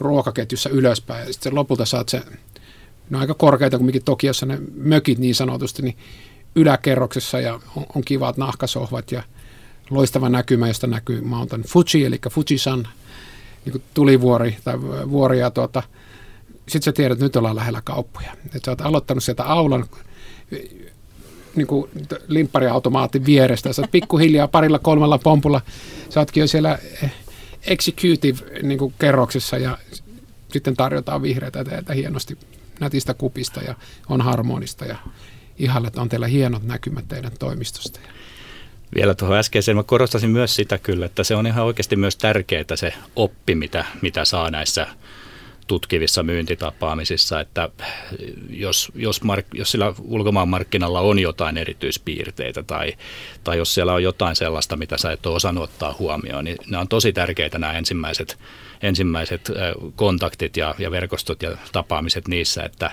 [0.00, 1.26] ruokaketjussa ylöspäin.
[1.26, 2.22] Ja sitten lopulta saat se,
[3.10, 5.96] no aika korkeita kumminkin Tokiossa ne mökit niin sanotusti, niin
[6.54, 9.22] yläkerroksessa ja on, on kivat nahkasohvat ja
[9.90, 12.88] loistava näkymä, josta näkyy Mountain Fuji, eli Fujisan
[13.64, 14.80] niin kuin tulivuori tai
[15.10, 15.38] vuori.
[15.38, 15.82] Ja tuota,
[16.68, 18.32] sitten sä tiedät, että nyt ollaan lähellä kauppoja.
[18.44, 19.84] Että sä oot aloittanut sieltä aulan
[21.56, 21.90] niin kuin
[22.28, 23.72] limppariautomaatin vierestä.
[23.72, 25.60] Sä oot pikkuhiljaa parilla kolmella pompulla.
[26.10, 27.12] Sä ootkin jo siellä eh,
[27.66, 29.78] executive-kerroksessa niin ja
[30.52, 32.38] sitten tarjotaan vihreitä teitä hienosti
[32.80, 33.74] nätistä kupista ja
[34.08, 34.96] on harmonista ja
[35.58, 38.00] ihalle, että on teillä hienot näkymät teidän toimistosta.
[38.94, 42.64] Vielä tuohon äskeiseen mä korostasin myös sitä kyllä, että se on ihan oikeasti myös tärkeää
[42.74, 44.86] se oppi, mitä, mitä saa näissä
[45.68, 47.68] tutkivissa myyntitapaamisissa, että
[48.50, 52.92] jos, jos, mark, jos sillä ulkomaan markkinalla on jotain erityispiirteitä tai,
[53.44, 56.80] tai jos siellä on jotain sellaista, mitä sä et ole osannut ottaa huomioon, niin nämä
[56.80, 58.38] on tosi tärkeitä nämä ensimmäiset,
[58.82, 59.50] ensimmäiset
[59.96, 62.90] kontaktit ja, ja verkostot ja tapaamiset niissä, että,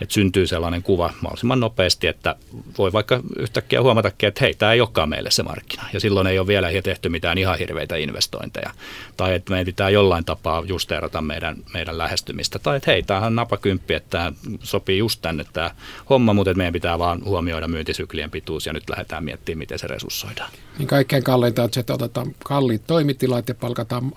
[0.00, 2.36] että syntyy sellainen kuva mahdollisimman nopeasti, että
[2.78, 5.84] voi vaikka yhtäkkiä huomatakin, että hei, tämä ei olekaan meille se markkina.
[5.92, 8.70] Ja silloin ei ole vielä tehty mitään ihan hirveitä investointeja.
[9.16, 12.58] Tai että meidän pitää jollain tapaa justeerata meidän, meidän lähestymistä.
[12.58, 14.32] Tai että hei, tämähän on napakymppi, että tämä
[14.62, 15.70] sopii just tänne tämä
[16.10, 20.50] homma, mutta meidän pitää vaan huomioida myyntisyklien pituus ja nyt lähdetään miettimään, miten se resurssoidaan.
[20.78, 24.12] Niin kaikkein kalleinta on se, että otetaan kalliit toimitilat ja palkataan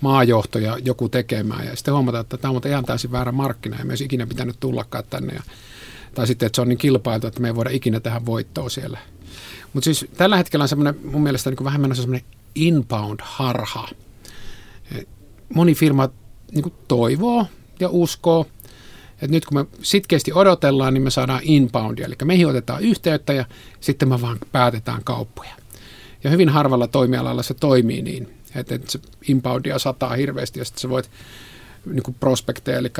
[0.00, 3.94] maajohtoja joku tekemään ja sitten huomata, että tämä on ihan täysin väärä markkina ja me
[4.04, 5.34] ikinä pitänyt tullakaan tänne.
[5.34, 5.42] Ja,
[6.14, 8.98] tai sitten, että se on niin kilpailtu, että me ei voida ikinä tehdä voittoa siellä.
[9.72, 13.88] Mutta siis tällä hetkellä on semmoinen mun mielestä niin vähän menossa semmoinen inbound-harha.
[15.54, 16.08] Moni firma
[16.52, 17.46] niin toivoo
[17.80, 18.46] ja uskoo,
[19.12, 23.44] että nyt kun me sitkeästi odotellaan, niin me saadaan inboundia, eli meihin otetaan yhteyttä ja
[23.80, 25.54] sitten me vaan päätetään kauppoja.
[26.24, 28.28] Ja hyvin harvalla toimialalla se toimii niin
[28.58, 31.10] että, että se inboundia sataa hirveästi ja sitten sä voit
[31.86, 32.92] niin kuin prospekteja, eli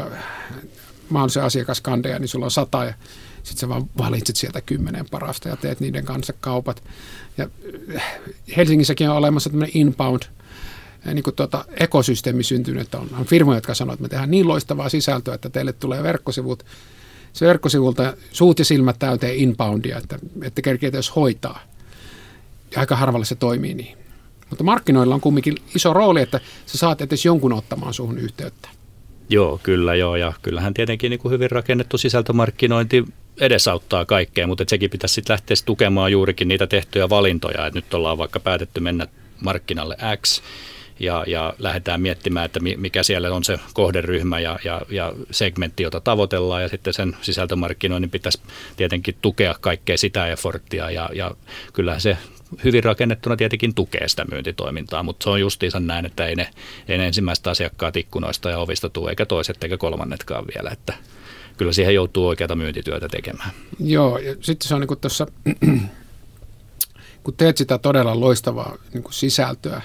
[1.09, 2.95] mahdollisen asiakaskandeja, niin sulla on sata ja
[3.43, 6.83] sitten sä vaan valitset sieltä kymmenen parasta ja teet niiden kanssa kaupat.
[7.39, 7.49] Ja
[8.57, 10.23] Helsingissäkin on olemassa tämmöinen inbound
[11.09, 12.95] äh, niin kuin tuota, ekosysteemi syntynyt.
[12.95, 16.67] On, on firmoja, jotka sanoo, että me tehdään niin loistavaa sisältöä, että teille tulee verkkosivut,
[17.33, 21.61] se verkkosivulta suut ja silmät täyteen inboundia, että, että kerkeitä jos hoitaa.
[22.75, 24.06] Ja aika harvalla se toimii niin.
[24.51, 28.69] Mutta markkinoilla on kumminkin iso rooli, että sä saat edes jonkun ottamaan suhun yhteyttä.
[29.29, 30.17] Joo, kyllä joo.
[30.17, 33.05] Ja kyllähän tietenkin niin kuin hyvin rakennettu sisältömarkkinointi
[33.41, 37.67] edesauttaa kaikkea, mutta sekin pitäisi sitten lähteä tukemaan juurikin niitä tehtyjä valintoja.
[37.67, 39.07] Että nyt ollaan vaikka päätetty mennä
[39.41, 40.43] markkinalle X
[41.01, 46.01] ja, ja lähdetään miettimään, että mikä siellä on se kohderyhmä ja, ja, ja segmentti, jota
[46.01, 48.41] tavoitellaan ja sitten sen sisältömarkkinoinnin pitäisi
[48.77, 51.31] tietenkin tukea kaikkea sitä efforttia ja, ja
[51.73, 52.17] kyllähän se
[52.65, 56.51] hyvin rakennettuna tietenkin tukee sitä myyntitoimintaa, mutta se on justiinsa näin, että ei ne,
[56.89, 60.95] ei ne ensimmäistä asiakkaat ikkunoista ja ovista tule, eikä toiset eikä kolmannetkaan vielä, että
[61.57, 63.51] kyllä siihen joutuu oikeata myyntityötä tekemään.
[63.81, 65.27] Joo, ja sitten se on niin kuin tuossa,
[67.25, 69.83] kun teet sitä todella loistavaa niin kuin sisältöä,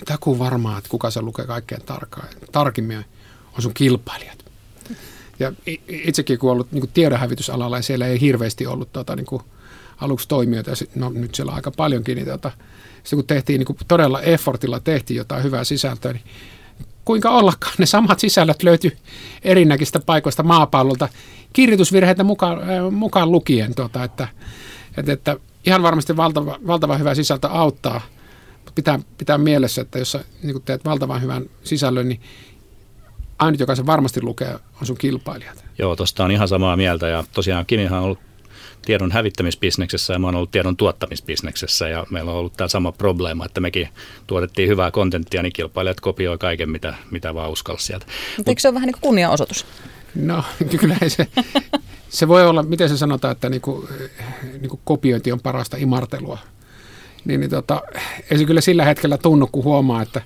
[0.00, 3.04] niin takuu varmaan, että kuka se lukee kaikkein tarkkaan, tarkimmin
[3.52, 4.44] on sun kilpailijat.
[5.38, 5.52] Ja
[5.88, 9.42] itsekin kun ollut niin kuin tiedonhävitysalalla ja siellä ei hirveästi ollut tota, niin kuin
[10.00, 12.50] aluksi toimijoita, ja sit, no nyt siellä on aika paljonkin, niin tota,
[12.94, 16.24] sitten kun tehtiin niin kuin todella effortilla tehtiin jotain hyvää sisältöä, niin
[17.04, 18.96] kuinka ollakaan ne samat sisällöt löytyy
[19.42, 21.08] erinäkistä paikoista maapallolta,
[21.52, 24.28] kirjoitusvirheitä mukaan, äh, mukaan lukien, tota, että,
[24.96, 25.36] että, että
[25.66, 28.00] ihan varmasti valtava, valtava hyvä sisältö auttaa,
[28.80, 32.20] pitää, pitää mielessä, että jos sä niin teet valtavan hyvän sisällön, niin
[33.38, 35.64] ainut, joka se varmasti lukee, on sun kilpailijat.
[35.78, 38.18] Joo, tuosta on ihan samaa mieltä ja tosiaan Kimihan on ollut
[38.82, 43.44] tiedon hävittämisbisneksessä ja mä oon ollut tiedon tuottamisbisneksessä ja meillä on ollut tämä sama probleema,
[43.44, 43.88] että mekin
[44.26, 48.06] tuotettiin hyvää kontenttia, niin kilpailijat kopioi kaiken, mitä, mitä vaan uskalsi sieltä.
[48.36, 49.66] Mutta eikö se ole vähän niin kuin kunniaosoitus?
[50.14, 50.44] No
[50.80, 51.26] kyllä se,
[52.08, 53.88] se voi olla, miten se sanotaan, että niin kuin,
[54.60, 56.38] niin kuin kopiointi on parasta imartelua.
[57.24, 57.82] Niin, niin tota,
[58.30, 60.22] ei se kyllä sillä hetkellä tunnu, kun huomaa, että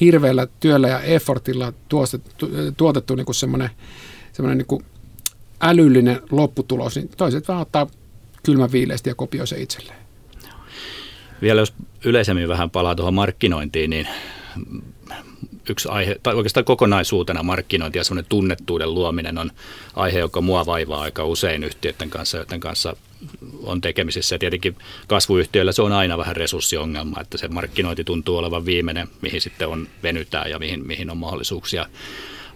[0.00, 3.70] hirveällä työllä ja effortilla tuotettu, tuotettu niin semmoinen,
[4.32, 4.84] semmoinen niin
[5.60, 7.86] älyllinen lopputulos, niin toiset vaan ottaa
[8.42, 9.98] kylmän viileästi ja kopioi se itselleen.
[11.42, 11.74] Vielä jos
[12.04, 14.08] yleisemmin vähän palaa tuohon markkinointiin, niin
[15.70, 19.50] yksi aihe, tai oikeastaan kokonaisuutena markkinointi ja semmoinen tunnettuuden luominen on
[19.94, 22.96] aihe, joka mua vaivaa aika usein yhtiöiden kanssa, joiden kanssa
[23.62, 24.34] on tekemisissä.
[24.34, 29.40] Ja tietenkin kasvuyhtiöillä se on aina vähän resurssiongelma, että se markkinointi tuntuu olevan viimeinen, mihin
[29.40, 31.86] sitten on venytään ja mihin, mihin on mahdollisuuksia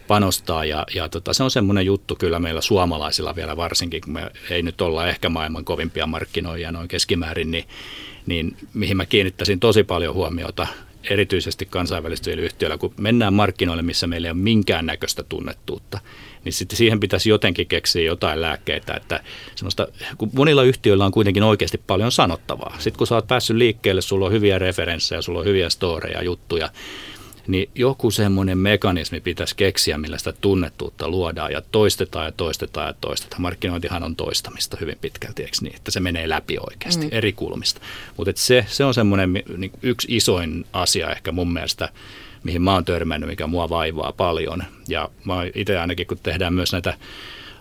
[0.07, 4.31] panostaa ja, ja tota, se on semmoinen juttu kyllä meillä suomalaisilla vielä varsinkin, kun me
[4.50, 7.64] ei nyt olla ehkä maailman kovimpia markkinoijia noin keskimäärin, niin,
[8.27, 10.66] niin mihin mä kiinnittäisin tosi paljon huomiota
[11.11, 15.98] erityisesti kansainvälistyvillä yhtiöillä, kun mennään markkinoille, missä meillä ei ole minkäännäköistä tunnettuutta,
[16.44, 19.20] niin sitten siihen pitäisi jotenkin keksiä jotain lääkkeitä, että
[19.54, 22.76] semmoista, kun monilla yhtiöillä on kuitenkin oikeasti paljon sanottavaa.
[22.78, 26.70] Sitten kun sä oot päässyt liikkeelle, sulla on hyviä referenssejä, sulla on hyviä storeja, juttuja,
[27.46, 32.94] niin joku semmoinen mekanismi pitäisi keksiä, millä sitä tunnettuutta luodaan ja toistetaan ja toistetaan ja
[33.00, 33.42] toistetaan.
[33.42, 37.12] Markkinointihan on toistamista hyvin pitkälti, eikö niin, että se menee läpi oikeasti mm.
[37.12, 37.80] eri kulmista.
[38.16, 41.88] Mutta se, se on semmoinen niin yksi isoin asia ehkä mun mielestä,
[42.44, 44.64] mihin mä oon törmännyt, mikä mua vaivaa paljon.
[44.88, 46.94] Ja mä itse ainakin, kun tehdään myös näitä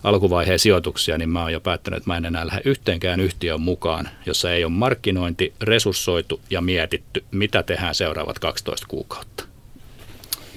[0.04, 4.10] alkuvaiheen sijoituksia, niin mä oon jo päättänyt, että mä en enää lähde yhteenkään yhtiön mukaan,
[4.26, 9.53] jossa ei ole markkinointi, resurssoitu ja mietitty, mitä tehdään seuraavat 12 kuukautta.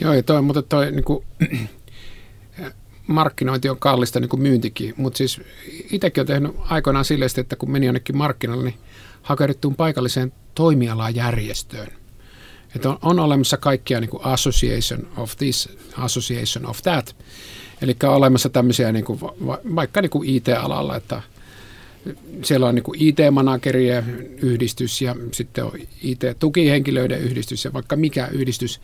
[0.01, 1.25] Joo, ja toi, mutta toi niin kuin,
[3.07, 5.41] markkinointi on kallista niin kuin myyntikin, mutta siis
[5.91, 8.79] itsekin olen tehnyt aikoinaan sille, että kun meni jonnekin markkinoille, niin
[9.23, 11.89] hakeuduttuun paikalliseen toimialajärjestöön.
[12.77, 17.17] Että on, on olemassa kaikkia niin kuin association of this, association of that.
[17.83, 21.23] Eli on olemassa tämmöisiä niin kuin, va, vaikka niin kuin IT-alalla, että
[22.43, 28.81] siellä on niin kuin IT-managerien yhdistys ja sitten on IT-tukihenkilöiden yhdistys ja vaikka mikä yhdistys.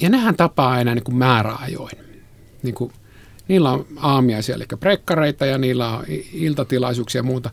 [0.00, 1.98] Ja nehän tapaa aina niin kuin määräajoin.
[2.62, 2.92] Niin kuin,
[3.48, 7.50] niillä on aamiaisia, eli prekkareita ja niillä on iltatilaisuuksia ja muuta.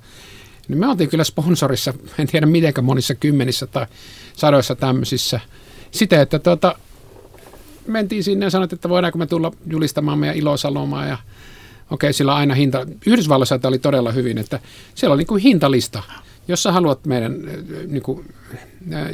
[0.68, 3.86] Niin me oltiin kyllä sponsorissa, en tiedä mitenkä monissa kymmenissä tai
[4.34, 5.40] sadoissa tämmöisissä.
[5.92, 6.76] Sitä, että tuota,
[7.88, 12.32] mentiin sinne ja sanottiin, että voidaanko me tulla julistamaan meidän ilosalomaa ja okei, okay, sillä
[12.32, 12.88] on aina hinta.
[13.06, 14.60] Yhdysvalloissa tämä oli todella hyvin, että
[14.96, 16.04] siellä oli niin kuin hintalista.
[16.48, 17.36] Jos sä haluat meidän
[17.88, 18.34] niin kuin,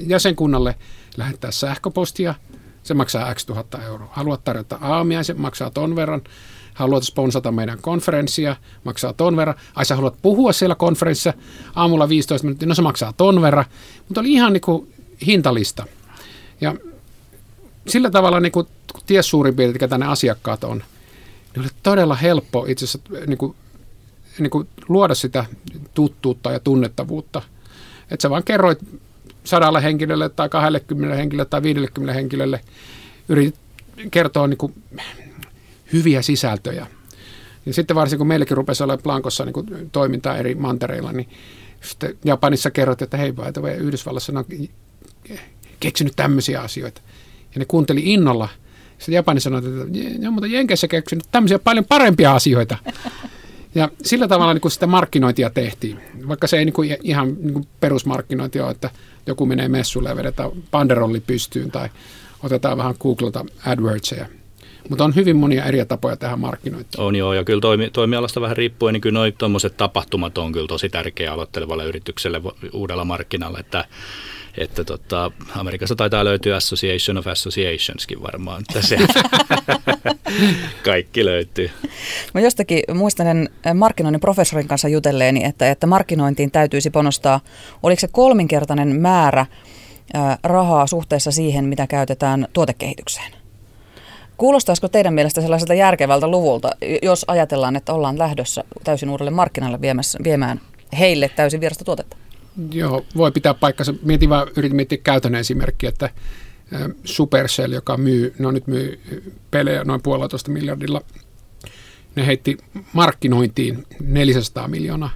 [0.08, 0.76] jäsenkunnalle
[1.18, 2.36] lähettää sähköpostia–
[2.88, 4.10] se maksaa X tuhatta euroa.
[4.12, 6.22] Haluat tarjota aamia, se maksaa ton verran.
[6.74, 9.56] Haluat sponsata meidän konferenssia, maksaa ton verran.
[9.76, 11.34] Ai sä haluat puhua siellä konferenssissa
[11.76, 13.66] aamulla 15 minuuttia, no se maksaa ton verran.
[14.08, 14.94] Mutta oli ihan niin kuin
[15.26, 15.86] hintalista.
[16.62, 16.76] Ja
[17.88, 22.16] sillä tavalla, niin kuin, kun ties suurin piirtein, ketä ne asiakkaat on, niin oli todella
[22.16, 23.56] helppo itse asiassa niin kuin,
[24.40, 25.46] niin kuin luoda sitä
[25.94, 27.42] tuttuutta ja tunnettavuutta.
[28.12, 28.80] Että sä vaan kerroit
[29.48, 32.62] sadalle henkilölle tai 20 henkilölle tai 50 henkilölle
[33.30, 33.56] yritit
[34.12, 34.74] kertoa niin kuin
[35.94, 36.88] hyviä sisältöjä.
[37.66, 41.30] Ja sitten varsinkin kun meilläkin rupesi olemaan Plankossa niin kuin toimintaa eri mantereilla, niin
[41.82, 44.46] sitten Japanissa kerrottiin, että hei, vai Yhdysvallassa on
[45.80, 47.02] keksinyt tämmöisiä asioita.
[47.56, 48.50] Ja ne kuunteli innolla.
[48.98, 52.78] Sitten Japani sanoi, että joo, mutta Jenkeissä keksinyt tämmöisiä paljon parempia asioita.
[53.76, 56.00] Ja sillä tavalla niin kuin sitä markkinointia tehtiin.
[56.28, 58.90] vaikka se ei niin kuin ihan niin kuin perusmarkkinointi ole, että
[59.28, 61.90] joku menee messulle ja vedetään banderolli pystyyn tai
[62.44, 64.26] otetaan vähän Googlelta AdWordsia.
[64.90, 67.04] Mutta on hyvin monia eri tapoja tähän markkinointiin.
[67.04, 70.90] On joo, ja kyllä toimi, toimialasta vähän riippuen, niin kyllä tuommoiset tapahtumat on kyllä tosi
[70.90, 72.42] tärkeä aloittelevalle yritykselle
[72.74, 73.86] uudella markkinalla, että
[74.58, 78.98] että tota, Amerikassa taitaa löytyä Association of Associationskin varmaan, se
[80.86, 81.72] kaikki löytyy.
[82.34, 87.40] Mä jostakin muistan markkinoinnin professorin kanssa jutelleeni, että, että markkinointiin täytyisi panostaa,
[87.84, 89.46] oliko se kolminkertainen määrä
[90.44, 93.32] rahaa suhteessa siihen, mitä käytetään tuotekehitykseen.
[94.38, 96.70] Kuulostaisiko teidän mielestä sellaiselta järkevältä luvulta,
[97.04, 100.62] jos ajatellaan, että ollaan lähdössä täysin uudelle markkinalle viemässä, viemään
[101.00, 102.18] heille täysin vierasta tuotetta?
[102.72, 103.94] Joo, voi pitää paikkansa.
[104.02, 106.10] Mietin vaan, yritin miettiä käytännön esimerkki, että
[107.04, 109.00] Supercell, joka myy, no nyt myy
[109.52, 111.02] pelejä noin puolitoista miljardilla,
[112.16, 112.58] ne heitti
[112.94, 115.10] markkinointiin 400 miljoonaa.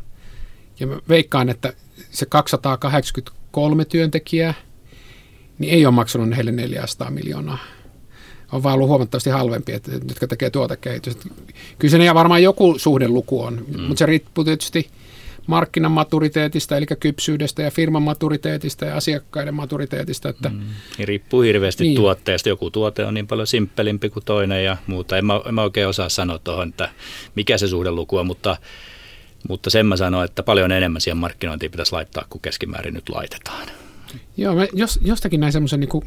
[0.80, 1.74] Ja mä veikkaan, että
[2.12, 4.54] se 283 työntekijää,
[5.60, 7.58] niin ei ole maksanut heille 400 miljoonaa.
[8.52, 11.30] On vaan ollut huomattavasti halvempi, että, jotka tekee tuotekehitystä.
[11.80, 13.82] Kyllä se varmaan joku suhdeluku on, mm.
[13.82, 14.90] mutta se riippuu tietysti–
[15.48, 20.30] markkinan maturiteetista, eli kypsyydestä ja firman maturiteetista ja asiakkaiden maturiteetista.
[20.30, 20.60] Että mm.
[21.00, 21.96] Riippuu hirveästi niin.
[21.96, 22.50] tuotteesta.
[22.50, 25.18] Joku tuote on niin paljon simppelimpi kuin toinen ja muuta.
[25.18, 26.90] En mä, en mä oikein osaa sanoa tuohon, että
[27.36, 28.58] mikä se suhdeluku on, mutta,
[29.50, 33.68] mutta sen mä sanon, että paljon enemmän siihen markkinointiin pitäisi laittaa kuin keskimäärin nyt laitetaan.
[34.38, 36.04] Joo, mä jos, jostakin näin semmoisen niin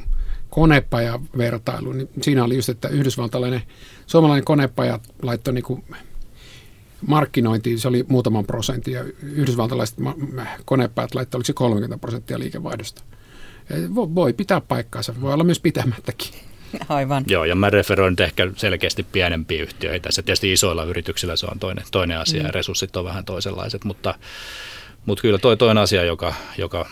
[0.50, 3.62] konepaja-vertailu, niin siinä oli just, että yhdysvaltalainen,
[4.06, 5.84] suomalainen konepaja laittoi niin kuin
[7.06, 9.98] markkinointiin se oli muutaman prosentin ja yhdysvaltalaiset
[10.64, 13.02] konepäät laittoi oliko se 30 prosenttia liikevaihdosta.
[13.94, 16.30] Voi pitää paikkaansa, voi olla myös pitämättäkin.
[16.88, 17.24] Aivan.
[17.26, 20.02] Joo, ja mä referoin ehkä selkeästi pienempiä yhtiöitä.
[20.02, 22.46] Tässä tietysti isoilla yrityksillä se on toinen, toinen asia mm.
[22.46, 24.14] ja resurssit on vähän toisenlaiset, mutta,
[25.06, 26.90] mutta kyllä toi toinen asia, joka, joka,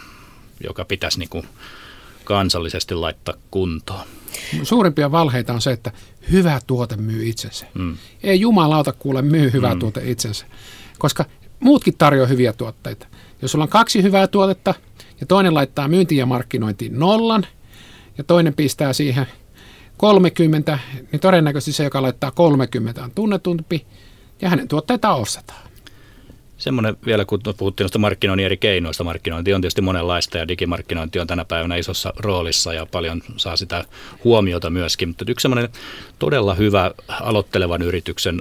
[0.65, 1.49] joka pitäisi niin kuin
[2.25, 4.07] kansallisesti laittaa kuntoon.
[4.63, 5.93] Suurimpia valheita on se, että
[6.31, 7.67] hyvä tuote myy itsensä.
[7.75, 7.97] Mm.
[8.23, 9.79] Ei jumalauta kuule myy hyvä mm.
[9.79, 10.47] tuote itsensä,
[10.99, 11.25] koska
[11.61, 13.07] muutkin tarjoaa hyviä tuotteita.
[13.43, 14.75] Jos sulla on kaksi hyvää tuotetta
[15.21, 17.47] ja toinen laittaa myyntiin ja markkinointiin nollan
[18.19, 19.27] ja toinen pistää siihen
[19.97, 20.79] 30,
[21.13, 23.87] niin todennäköisesti se, joka laittaa 30 on tunnetumpi
[24.41, 25.72] ja hänen tuotteita ostetaan.
[26.63, 31.27] Semmoinen vielä, kun puhuttiin noista markkinoinnin eri keinoista, markkinointi on tietysti monenlaista ja digimarkkinointi on
[31.27, 33.85] tänä päivänä isossa roolissa ja paljon saa sitä
[34.25, 35.09] huomiota myöskin.
[35.09, 35.69] Mutta yksi semmoinen
[36.19, 38.41] todella hyvä aloittelevan yrityksen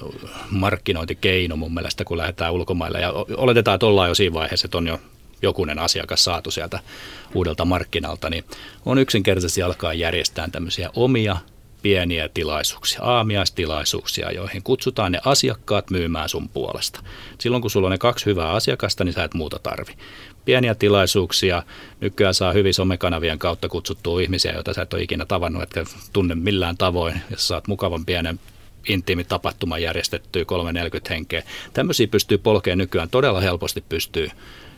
[0.51, 4.87] markkinointikeino mun mielestä, kun lähdetään ulkomaille ja oletetaan, että ollaan jo siinä vaiheessa, että on
[4.87, 4.99] jo
[5.41, 6.79] jokunen asiakas saatu sieltä
[7.35, 8.43] uudelta markkinalta, niin
[8.85, 11.37] on yksinkertaisesti alkaa järjestää tämmöisiä omia
[11.81, 17.03] pieniä tilaisuuksia, aamiaistilaisuuksia, joihin kutsutaan ne asiakkaat myymään sun puolesta.
[17.39, 19.91] Silloin kun sulla on ne kaksi hyvää asiakasta, niin sä et muuta tarvi.
[20.45, 21.63] Pieniä tilaisuuksia,
[21.99, 26.35] nykyään saa hyvin somekanavien kautta kutsuttua ihmisiä, joita sä et ole ikinä tavannut, etkä tunne
[26.35, 28.39] millään tavoin, jos saat mukavan pienen
[28.87, 31.43] intiimi tapahtuma järjestettyä 340 henkeä.
[31.73, 34.29] Tämmöisiä pystyy polkeen nykyään todella helposti pystyy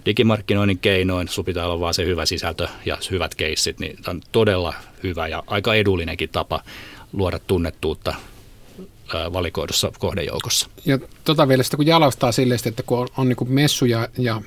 [0.06, 4.22] digimarkkinoinnin keinoin, sun pitää olla vaan se hyvä sisältö ja hyvät keissit, niin tämä on
[4.32, 6.64] todella hyvä ja aika edullinenkin tapa
[7.14, 8.16] luoda tunnettuutta
[9.34, 10.70] valikoidussa kohdejoukossa.
[10.86, 14.42] Ja tota vielä sitä kun jalostaa silleen, että kun on, on niin messuja ja,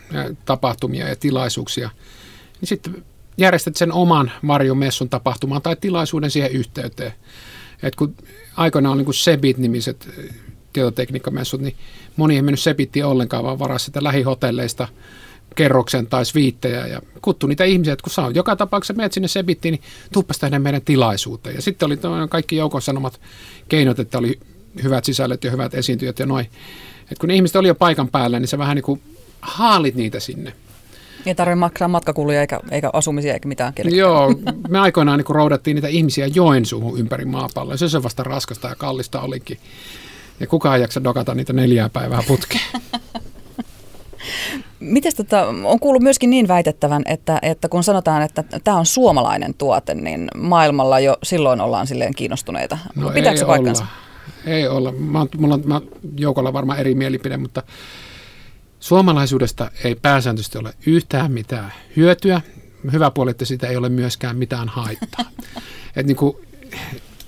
[0.44, 1.90] tapahtumia ja tilaisuuksia,
[2.60, 3.04] niin sitten
[3.38, 7.12] järjestät sen oman varjomessun tapahtumaan tai tilaisuuden siihen yhteyteen.
[7.82, 8.14] Et kun
[8.56, 10.08] aikoinaan on niin Sebit-nimiset
[10.72, 11.76] tietotekniikkamessut, niin
[12.16, 14.88] moni ei mennyt Sebittiin ollenkaan, vaan varasi sitä lähihotelleista
[15.56, 19.72] kerroksen tai sviittejä ja kuttu niitä ihmisiä, että kun sä joka tapauksessa menet sinne Sebittiin,
[19.72, 21.54] niin tuppas tänne meidän tilaisuuteen.
[21.54, 23.20] Ja sitten oli kaikki joukon sanomat
[23.68, 24.40] keinot, että oli
[24.82, 26.46] hyvät sisällöt ja hyvät esiintyjät ja noin.
[27.12, 29.00] Et kun ihmiset oli jo paikan päällä, niin sä vähän niin kuin
[29.40, 30.52] haalit niitä sinne.
[31.26, 33.74] Ei tarvitse maksaa matkakuluja eikä, eikä asumisia eikä mitään.
[33.74, 33.98] Kellekään.
[33.98, 34.34] Joo,
[34.68, 37.76] me aikoinaan niin roudattiin niitä ihmisiä Joensuuhun ympäri maapalloa.
[37.76, 39.58] Se on vasta raskasta ja kallista olikin.
[40.40, 42.62] Ja kukaan ei jaksa dokata niitä neljää päivää putkeen.
[44.80, 49.54] Miten tota, on kuullut myöskin niin väitettävän, että, että kun sanotaan, että tämä on suomalainen
[49.54, 52.78] tuote, niin maailmalla jo silloin ollaan silleen kiinnostuneita.
[52.94, 53.82] No Pitääkö se paikkansa?
[53.82, 54.54] Olla.
[54.54, 54.92] Ei olla.
[54.92, 55.80] Mä, mulla on mä
[56.16, 57.62] joukolla varmaan eri mielipide, mutta
[58.80, 62.40] suomalaisuudesta ei pääsääntöisesti ole yhtään mitään hyötyä.
[62.92, 65.24] Hyvä puoli, että siitä ei ole myöskään mitään haittaa.
[65.96, 66.36] Et niin kuin,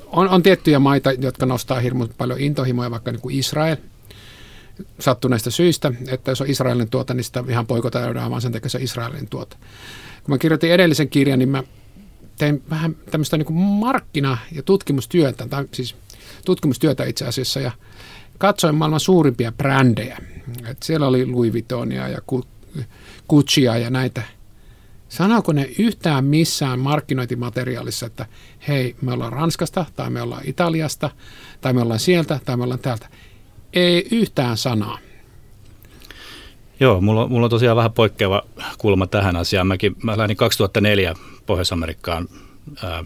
[0.06, 3.76] on, on tiettyjä maita, jotka nostaa hirmu paljon intohimoja, vaikka niin kuin Israel–
[4.98, 8.78] sattuneista syistä, että jos on Israelin tuota, niin sitä ihan poikotaan vaan sen takia se
[8.78, 9.56] Israelin tuota.
[10.24, 11.62] Kun mä kirjoitin edellisen kirjan, niin mä
[12.38, 15.96] tein vähän tämmöistä niin markkina- ja tutkimustyötä, tai siis
[16.44, 17.72] tutkimustyötä itse asiassa, ja
[18.38, 20.18] katsoin maailman suurimpia brändejä.
[20.66, 22.18] Et siellä oli Louis Vuittonia ja
[23.28, 24.22] Guccia ja näitä.
[25.08, 28.26] Sanooko ne yhtään missään markkinointimateriaalissa, että
[28.68, 31.10] hei, me ollaan Ranskasta, tai me ollaan Italiasta,
[31.60, 33.08] tai me ollaan sieltä, tai me ollaan täältä.
[33.72, 34.98] Ei yhtään sanaa.
[36.80, 38.42] Joo, mulla, mulla on tosiaan vähän poikkeava
[38.78, 39.66] kulma tähän asiaan.
[39.66, 41.14] Mäkin, mä lähdin 2004
[41.46, 42.28] Pohjois-Amerikkaan
[42.82, 43.04] ää,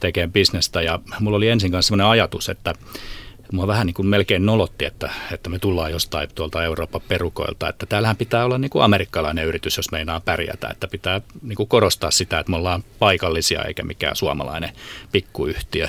[0.00, 2.74] tekemään bisnestä ja mulla oli ensin kanssa sellainen ajatus, että
[3.52, 7.86] mua vähän niin kuin melkein nolotti, että, että me tullaan jostain tuolta Euroopan perukoilta, että
[7.86, 12.10] täällähän pitää olla niin kuin amerikkalainen yritys, jos meinaa pärjätä, että pitää niin kuin korostaa
[12.10, 14.70] sitä, että me ollaan paikallisia eikä mikään suomalainen
[15.12, 15.88] pikkuyhtiö.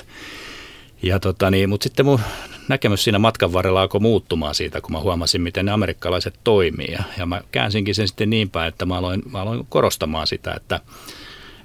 [1.04, 2.20] Ja tota niin, mutta sitten mun
[2.68, 6.98] näkemys siinä matkan varrella alkoi muuttumaan siitä, kun mä huomasin, miten ne amerikkalaiset toimii.
[7.18, 10.80] Ja, mä käänsinkin sen sitten niin päin, että mä aloin, mä aloin korostamaan sitä, että,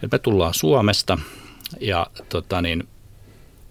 [0.02, 1.18] että me tullaan Suomesta
[1.80, 2.88] ja tota niin,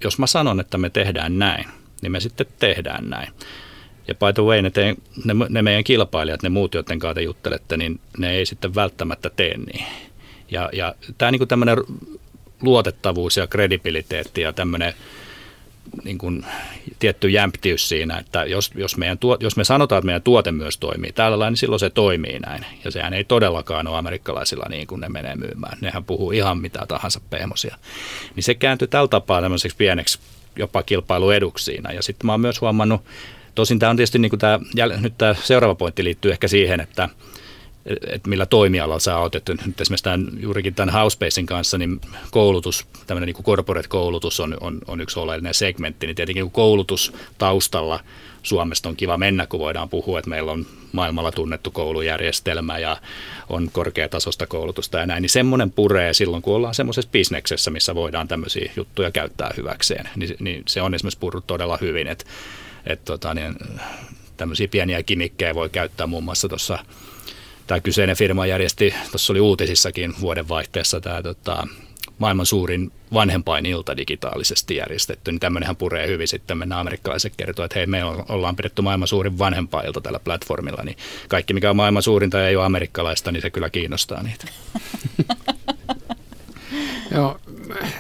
[0.04, 1.66] jos mä sanon, että me tehdään näin,
[2.02, 3.34] niin me sitten tehdään näin.
[4.08, 7.22] Ja by the way, ne, te, ne, ne meidän kilpailijat, ne muut, joiden kanssa te
[7.22, 9.86] juttelette, niin ne ei sitten välttämättä tee niin.
[10.52, 11.78] Ja, ja tämä niin tämmöinen
[12.62, 14.94] luotettavuus ja kredibiliteetti ja tämmöinen
[16.04, 16.46] niin kuin
[17.00, 20.78] tietty jämptiys siinä, että jos, jos, meidän tuot, jos me sanotaan, että meidän tuote myös
[20.78, 22.66] toimii tällä lailla, niin silloin se toimii näin.
[22.86, 25.78] Ja sehän ei todellakaan ole amerikkalaisilla niin kuin ne menee myymään.
[25.82, 27.78] Nehän puhuu ihan mitä tahansa pehmosia.
[28.36, 30.20] Niin se kääntyi tällä tapaa tämmöiseksi pieneksi
[30.56, 31.92] jopa kilpailueduksi siinä.
[31.92, 33.02] Ja sitten mä oon myös huomannut,
[33.56, 34.60] tosin tämä on tietysti niin kuin tämä,
[35.02, 37.10] nyt tämä seuraava pointti liittyy ehkä siihen, että
[38.08, 39.36] että millä toimialalla sä oot.
[39.36, 44.80] Että nyt esimerkiksi tämän, juurikin tämän Housebasein kanssa, niin koulutus, tämmöinen niin corporate-koulutus on, on,
[44.88, 46.08] on yksi oleellinen segmentti.
[46.08, 48.00] Niin tietenkin koulutus taustalla
[48.44, 52.98] Suomesta on kiva mennä, kun voidaan puhua, että meillä on maailmalla tunnettu koulujärjestelmä ja
[53.50, 58.28] on korkeatasosta koulutusta ja näin, niin semmoinen puree silloin, kun ollaan semmoisessa bisneksessä, missä voidaan
[58.28, 62.26] tämmöisiä juttuja käyttää hyväkseen, niin, niin se on esimerkiksi purrut todella hyvin, että
[62.86, 63.56] että tota, niin,
[64.38, 66.80] tämmöisiä pieniä kimikkejä voi käyttää muun muassa tuossa
[67.68, 71.68] tämä kyseinen firma järjesti, tuossa oli uutisissakin vuodenvaihteessa tämä tota,
[72.18, 76.58] maailman suurin vanhempainilta digitaalisesti järjestetty, niin tämmöinenhän puree hyvin sitten.
[76.58, 80.98] Mennään amerikkalaiset kertoo, että hei, me ollaan pidetty maailman suurin vanhempailta tällä platformilla, niin
[81.28, 84.46] kaikki mikä on maailman suurinta ja ei ole amerikkalaista, niin se kyllä kiinnostaa niitä.
[87.16, 87.40] Joo,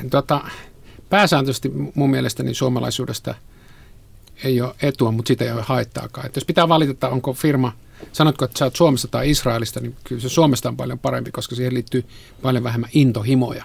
[0.10, 0.42] tota,
[1.10, 3.36] pääsääntöisesti mun mielestäni suomalaisuudesta
[4.44, 6.28] ei ole etua, mutta sitä ei ole haittaakaan.
[6.28, 7.74] Et jos pitää valita, onko firma–
[8.12, 11.56] sanotko, että sä oot Suomesta tai Israelista, niin kyllä se Suomesta on paljon parempi, koska
[11.56, 12.06] siihen liittyy
[12.42, 13.64] paljon vähemmän intohimoja.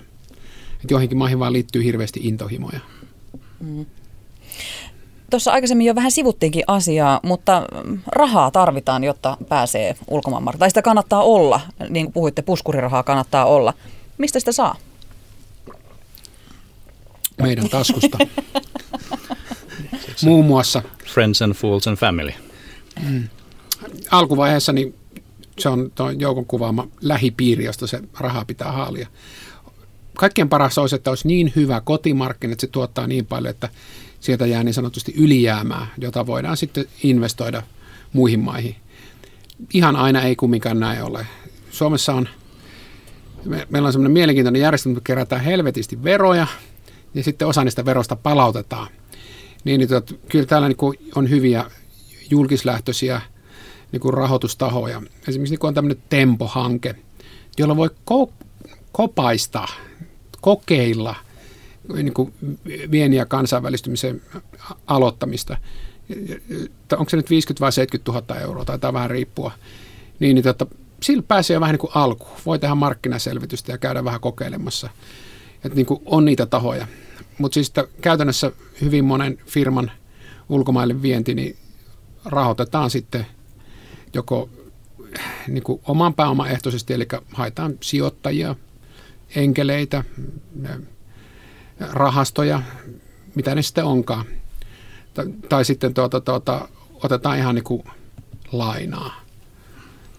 [0.73, 2.81] Että joihinkin maihin vaan liittyy hirveästi intohimoja.
[3.61, 3.87] Mm.
[5.31, 7.67] Tuossa aikaisemmin jo vähän sivuttiinkin asiaa, mutta
[8.07, 10.61] rahaa tarvitaan, jotta pääsee ulkomaanmarkkinoille.
[10.61, 13.75] Tai sitä kannattaa olla, niin kuin puhuitte, puskurirahaa kannattaa olla.
[14.19, 14.77] Mistä sitä saa?
[17.43, 18.19] Meidän taskusta.
[20.25, 20.83] Muun muassa.
[21.07, 22.33] Friends and Fools and Family.
[23.03, 23.29] Mm
[24.11, 24.95] alkuvaiheessa niin
[25.59, 29.09] se on tuo joukon kuvaama lähipiiri, josta se raha pitää haalia.
[30.15, 33.69] Kaikkein paras olisi, että olisi niin hyvä kotimarkkina, että se tuottaa niin paljon, että
[34.21, 37.63] sieltä jää niin sanotusti ylijäämää, jota voidaan sitten investoida
[38.13, 38.77] muihin maihin.
[39.75, 41.27] Ihan aina ei kumminkaan näin ole.
[41.71, 42.29] Suomessa on,
[43.45, 46.47] me, meillä on semmoinen mielenkiintoinen järjestelmä, että kerätään helvetisti veroja
[47.15, 48.89] ja sitten osa niistä verosta palautetaan.
[49.65, 51.65] Niin, niin tot, kyllä täällä niin on hyviä
[52.31, 53.21] julkislähtöisiä
[53.93, 55.03] niin kuin rahoitustahoja.
[55.29, 56.95] Esimerkiksi niin kuin on tämmöinen Tempo-hanke,
[57.59, 58.45] jolla voi ko-
[58.93, 59.69] kopaista,
[60.41, 61.15] kokeilla
[61.95, 62.35] niin kuin
[62.91, 64.23] vien- ja kansainvälistymisen
[64.87, 65.57] aloittamista.
[66.93, 69.53] Onko se nyt 50 vai 70 000 euroa, tai vähän riippua.
[70.21, 70.67] Niin, niin tota,
[71.03, 72.27] sillä pääsee vähän niin kuin alku.
[72.47, 74.91] Voi tehdä markkinaselvitystä ja käydä vähän kokeilemassa.
[75.65, 76.87] Että niin kuin on niitä tahoja.
[77.39, 79.91] Mutta siis käytännössä hyvin monen firman
[80.49, 81.57] ulkomaille vienti niin
[82.25, 83.27] rahoitetaan sitten–
[84.15, 84.51] joko
[85.49, 88.55] niin kuin oman pääoman ehtoisesti, eli haetaan sijoittajia,
[89.37, 90.05] enkeleitä,
[91.93, 92.63] rahastoja,
[93.35, 94.25] mitä ne sitten onkaan.
[95.15, 97.85] Tai, tai sitten tuota, tuota, otetaan ihan niin kuin
[98.53, 99.21] lainaa,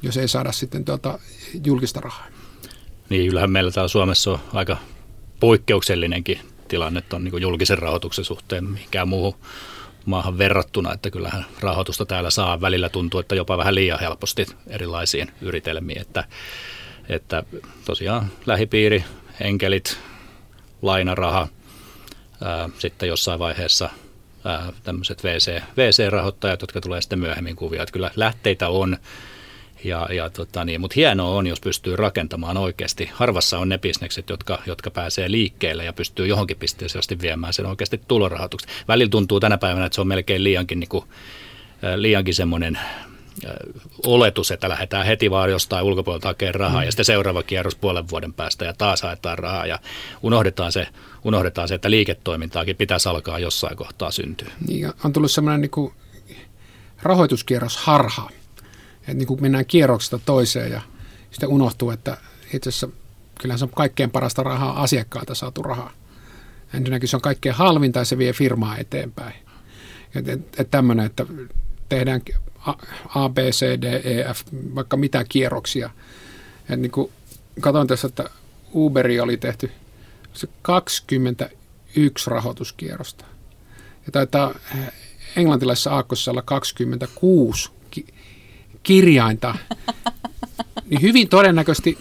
[0.01, 1.19] jos ei saada sitten tuota
[1.65, 2.27] julkista rahaa.
[3.09, 4.77] Niin, kyllähän meillä täällä Suomessa on aika
[5.39, 9.35] poikkeuksellinenkin tilanne on niin julkisen rahoituksen suhteen mikään muuhun
[10.06, 12.62] maahan verrattuna, että kyllähän rahoitusta täällä saa.
[12.62, 16.24] Välillä tuntuu, että jopa vähän liian helposti erilaisiin yritelmiin, että,
[17.10, 17.43] että
[17.86, 19.04] tosiaan lähipiiri,
[19.41, 19.99] enkelit,
[20.82, 21.47] lainaraha,
[22.43, 23.89] ää, sitten jossain vaiheessa
[24.45, 27.84] ää, tämmöiset VC, VC-rahoittajat, jotka tulee sitten myöhemmin kuvia.
[27.84, 28.97] Että kyllä lähteitä on,
[29.84, 33.09] ja, ja tota niin, mutta hienoa on, jos pystyy rakentamaan oikeasti.
[33.13, 38.01] Harvassa on ne bisnekset, jotka, jotka pääsee liikkeelle ja pystyy johonkin pisteeseen viemään sen oikeasti
[38.07, 38.67] tulorahoituksi.
[38.88, 41.05] Välillä tuntuu tänä päivänä, että se on melkein liiankin, niin kuin,
[41.95, 42.79] liiankin semmoinen
[44.05, 46.86] oletus, että lähdetään heti vaan jostain ulkopuolelta hakemaan rahaa mm.
[46.86, 49.79] ja sitten seuraava kierros puolen vuoden päästä ja taas haetaan rahaa ja
[50.23, 50.88] unohdetaan se,
[51.23, 54.51] unohdetaan se että liiketoimintaakin pitäisi alkaa jossain kohtaa syntyä.
[54.67, 55.91] Niin, on tullut semmoinen niin
[57.03, 58.29] rahoituskierros harha,
[59.02, 60.82] että niin kuin mennään kierroksesta toiseen ja
[61.32, 62.18] sitten unohtuu, että
[62.54, 62.89] itse asiassa
[63.41, 65.91] kyllähän se on kaikkein parasta rahaa asiakkaalta saatu rahaa.
[66.74, 69.34] Ensinnäkin se on kaikkein halvinta ja se vie firmaa eteenpäin.
[70.16, 71.26] Että et, et tämmöinen, että
[71.89, 72.22] tehdään
[73.16, 74.41] A, B, C, D, E, F,
[74.76, 75.89] vaikka mitä kierroksia.
[76.70, 77.12] Et niin kuin,
[77.62, 78.30] katsoin tässä, että
[78.74, 79.72] Uberi oli tehty
[80.34, 83.26] se 21 rahoituskierrosta.
[84.06, 84.56] Ja taitaa
[85.36, 87.80] englantilaisessa aakkossa olla 26 ki-
[88.84, 89.55] kirjainta.
[90.89, 91.97] Niin hyvin todennäköisesti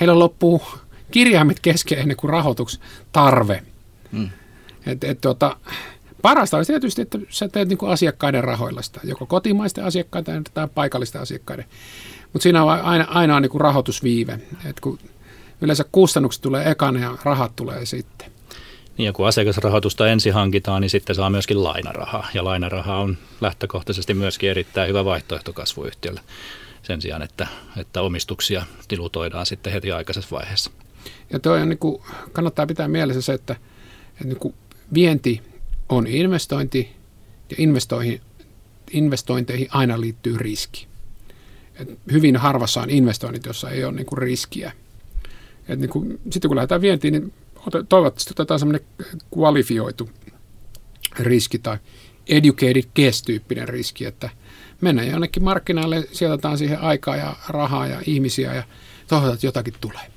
[0.00, 0.62] heillä loppuu
[1.10, 3.62] kirjaimet kesken ennen kuin rahoitustarve.
[4.12, 4.30] Mm.
[4.86, 5.56] Et, et, tuota,
[6.22, 10.68] Parasta olisi tietysti, että sä teet niin kuin asiakkaiden rahoilla sitä, joko kotimaisten asiakkaiden tai
[10.74, 11.64] paikallisten asiakkaiden.
[12.32, 14.32] Mutta siinä on aina, aina on niin kuin rahoitusviive,
[14.64, 14.98] että kun
[15.60, 18.30] yleensä kustannukset tulee ekana ja rahat tulee sitten.
[18.98, 22.28] Ja kun asiakasrahoitusta ensin hankitaan, niin sitten saa myöskin lainarahaa.
[22.34, 26.20] Ja lainaraha on lähtökohtaisesti myöskin erittäin hyvä vaihtoehto kasvuyhtiölle
[26.82, 27.46] sen sijaan, että,
[27.76, 30.70] että omistuksia tilutoidaan sitten heti aikaisessa vaiheessa.
[31.32, 33.56] Ja toi on niin kuin, kannattaa pitää mielessä se, että,
[34.12, 34.54] että niin kuin
[34.94, 35.42] vienti
[35.88, 36.88] on investointi
[37.50, 37.56] ja
[38.92, 40.86] investointeihin aina liittyy riski.
[41.74, 44.72] Et hyvin harvassa on investoinnit, jossa ei ole niin kuin riskiä.
[45.76, 47.32] Niin kuin, sitten kun lähdetään vientiin, niin
[47.88, 48.86] toivottavasti otetaan semmoinen
[49.34, 50.10] kvalifioitu
[51.18, 51.78] riski tai
[52.28, 54.30] educated guess-tyyppinen riski, että
[54.80, 58.62] mennään jonnekin markkinalle, sijoitetaan siihen aikaa ja rahaa ja ihmisiä ja
[59.08, 60.10] toivotaan, että jotakin tulee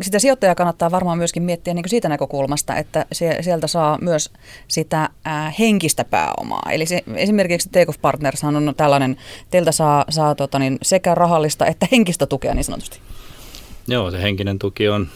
[0.00, 4.30] sitä sijoittajaa kannattaa varmaan myöskin miettiä niin siitä näkökulmasta, että se, sieltä saa myös
[4.68, 6.70] sitä ää, henkistä pääomaa.
[6.70, 9.16] Eli se, esimerkiksi Take Partners on tällainen,
[9.50, 13.00] teiltä saa, saa tota niin, sekä rahallista että henkistä tukea niin sanotusti.
[13.88, 15.08] Joo, se henkinen tuki on,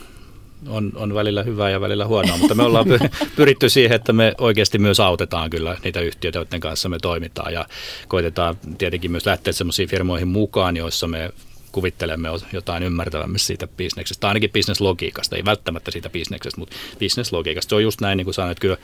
[0.69, 2.87] on, on välillä hyvää ja välillä huonoa, mutta me ollaan
[3.37, 7.67] pyritty siihen, että me oikeasti myös autetaan kyllä niitä yhtiöitä, joiden kanssa me toimitaan ja
[8.09, 11.31] koitetaan tietenkin myös lähteä sellaisiin firmoihin mukaan, joissa me
[11.73, 17.69] kuvittelemme jotain ymmärtävämme siitä bisneksestä, tai ainakin bisneslogiikasta, ei välttämättä siitä bisneksestä, mutta bisneslogiikasta.
[17.69, 18.77] Se on just näin, niin kuin sanoin, että kyllä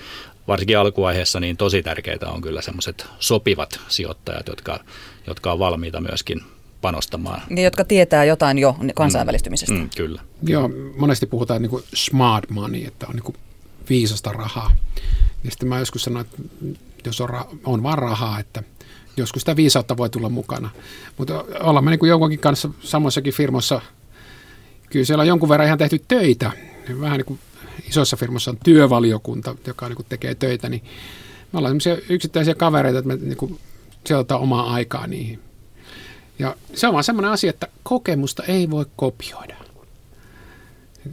[0.48, 4.80] varsinkin alkuvaiheessa niin tosi tärkeää on kyllä semmoiset sopivat sijoittajat, jotka,
[5.26, 6.42] jotka on valmiita myöskin
[6.82, 7.42] panostamaan.
[7.56, 9.74] Ja jotka tietää jotain jo kansainvälistymisestä.
[9.74, 10.22] Mm, mm, kyllä.
[10.42, 13.36] Joo, monesti puhutaan niin kuin smart money, että on niin kuin
[13.88, 14.70] viisasta rahaa.
[15.44, 16.42] Ja sitten mä joskus sanoin, että
[17.04, 18.62] jos on, ra- on vaan rahaa, että
[19.16, 20.70] joskus sitä viisautta voi tulla mukana.
[21.18, 23.80] Mutta ollaan me niin jonkunkin kanssa samoissakin firmoissa,
[24.90, 26.52] kyllä siellä on jonkun verran ihan tehty töitä.
[27.00, 27.38] Vähän niin kuin
[27.88, 30.82] isossa firmassa on työvaliokunta, joka niin kuin tekee töitä, niin
[31.52, 33.58] me ollaan sellaisia yksittäisiä kavereita, että me niin kuin
[34.06, 35.51] sijoitetaan omaa aikaa niihin.
[36.42, 39.56] Ja se on vaan semmoinen asia, että kokemusta ei voi kopioida.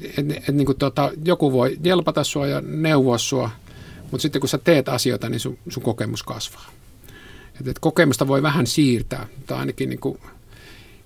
[0.03, 3.49] Et, et, et, niin kuin tota, joku voi jelpata sua ja neuvoa sua,
[4.01, 6.69] mutta sitten kun sä teet asioita, niin sun, sun kokemus kasvaa.
[7.47, 10.19] Että, että kokemusta voi vähän siirtää, tai ainakin niin kuin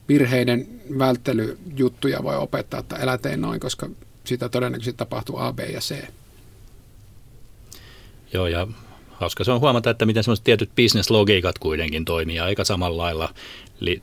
[0.08, 0.68] virheiden
[1.00, 3.90] välttelyjuttuja voi opettaa, että älä tee noin, koska
[4.24, 5.96] sitä todennäköisesti tapahtuu A, B ja C.
[8.34, 8.68] Joo, ja
[9.12, 13.34] hauska se on huomata, että miten sellaiset tietyt bisneslogiikat kuitenkin toimii aika samalla lailla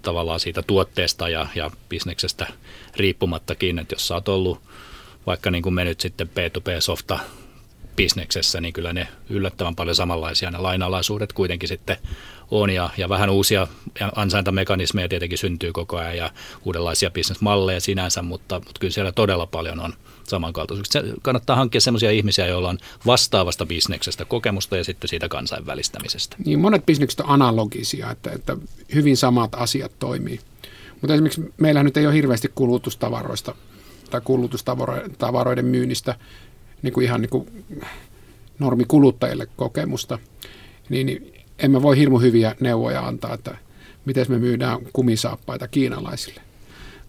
[0.02, 2.46] tavallaan siitä tuotteesta ja, ja bisneksestä
[2.96, 4.60] riippumattakin, että jos sä oot ollut
[5.26, 7.18] vaikka niin kuin me nyt sitten P2P-softa
[7.96, 11.96] bisneksessä, niin kyllä ne yllättävän paljon samanlaisia ne lainalaisuudet kuitenkin sitten
[12.50, 13.66] on ja, ja vähän uusia
[14.16, 16.30] ansaintamekanismeja tietenkin syntyy koko ajan ja
[16.64, 19.94] uudenlaisia bisnesmalleja sinänsä, mutta, mutta kyllä siellä todella paljon on
[20.30, 21.02] samankaltaisuuksia.
[21.22, 26.36] Kannattaa hankkia sellaisia ihmisiä, joilla on vastaavasta bisneksestä kokemusta ja sitten siitä kansainvälistämisestä.
[26.44, 28.56] Niin monet bisnekset on analogisia, että, että
[28.94, 30.40] hyvin samat asiat toimii.
[31.00, 33.54] Mutta esimerkiksi meillä nyt ei ole hirveästi kulutustavaroista
[34.10, 36.14] tai kulutustavaroiden myynnistä
[36.82, 37.64] niin kuin ihan niin kuin
[38.58, 40.18] normikuluttajille kokemusta,
[40.88, 43.56] niin emme voi hirmu hyviä neuvoja antaa, että
[44.04, 46.40] miten me myydään kumisaappaita kiinalaisille.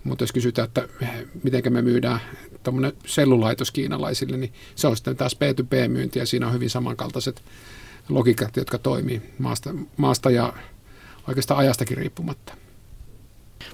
[0.03, 0.87] Mutta jos kysytään, että
[1.43, 2.19] miten me myydään
[2.63, 7.43] tuommoinen sellulaitos kiinalaisille, niin se on sitten taas B2B-myynti ja siinä on hyvin samankaltaiset
[8.09, 10.53] logiikat, jotka toimii maasta, maasta ja
[11.27, 12.53] oikeastaan ajastakin riippumatta.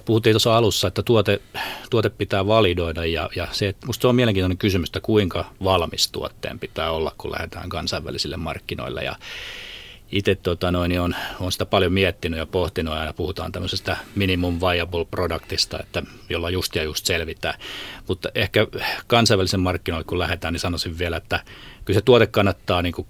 [0.04, 1.40] Puhuttiin tuossa alussa, että tuote,
[1.90, 6.58] tuote pitää validoida ja, ja se, musta se on mielenkiintoinen kysymys, että kuinka valmis tuotteen
[6.58, 9.16] pitää olla, kun lähdetään kansainvälisille markkinoille ja
[10.12, 15.04] itse tota noin, on, on sitä paljon miettinyt ja pohtinut ja puhutaan tämmöisestä minimum viable
[15.04, 17.54] productista, että jolla just ja just selvitään.
[18.08, 18.66] Mutta ehkä
[19.06, 21.40] kansainvälisen markkinoille kun lähdetään, niin sanoisin vielä, että
[21.84, 23.08] kyllä se tuote kannattaa niin kuin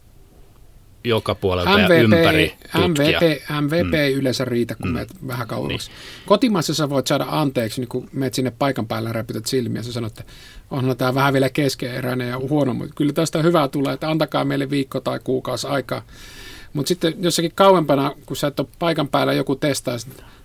[1.05, 2.89] joka puolelta MVP, ja ympäri tutkia.
[2.89, 3.23] MVP,
[3.61, 3.95] MVP mm.
[3.95, 4.93] ei yleensä riitä, kun mm.
[4.93, 5.91] menet vähän kauemmaksi.
[5.91, 6.27] Niin.
[6.27, 9.93] Kotimaassa sä voit saada anteeksi, niin kun menet sinne paikan päälle ja räpytät silmiä, sä
[9.93, 10.33] sanot, että
[10.71, 14.71] onhan tämä vähän vielä keskeeräinen ja huono, mutta kyllä tästä hyvää tulee, että antakaa meille
[14.71, 16.03] viikko tai kuukausi aikaa.
[16.79, 19.97] Mutta sitten jossakin kauempana, kun sä et ole paikan päällä joku testaa,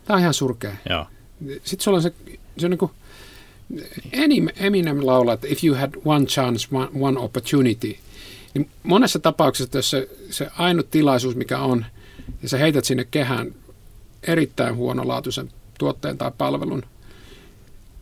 [0.06, 0.76] tämä on ihan surkea.
[0.90, 1.06] Joo.
[1.50, 2.14] Sitten sulla on se,
[2.58, 2.92] se on niin kuin,
[4.56, 7.96] Eminem laulaa, että if you had one chance, one, one opportunity,
[8.54, 11.86] niin monessa tapauksessa, jos se, se ainut tilaisuus, mikä on,
[12.44, 13.56] ja sä heität sinne kehään
[14.24, 16.84] erittäin huonolaatuisen tuotteen tai palvelun,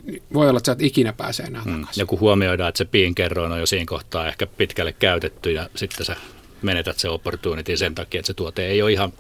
[0.06, 1.86] niin voi olla, että sä et ikinä pääse enää mm.
[1.96, 6.06] Ja kun huomioidaan, että se piinkerroin on jo siinä kohtaa ehkä pitkälle käytetty ja sitten
[6.06, 6.16] sä
[6.64, 9.14] menetät se opportunity sen takia, että se tuote ei ole ihan,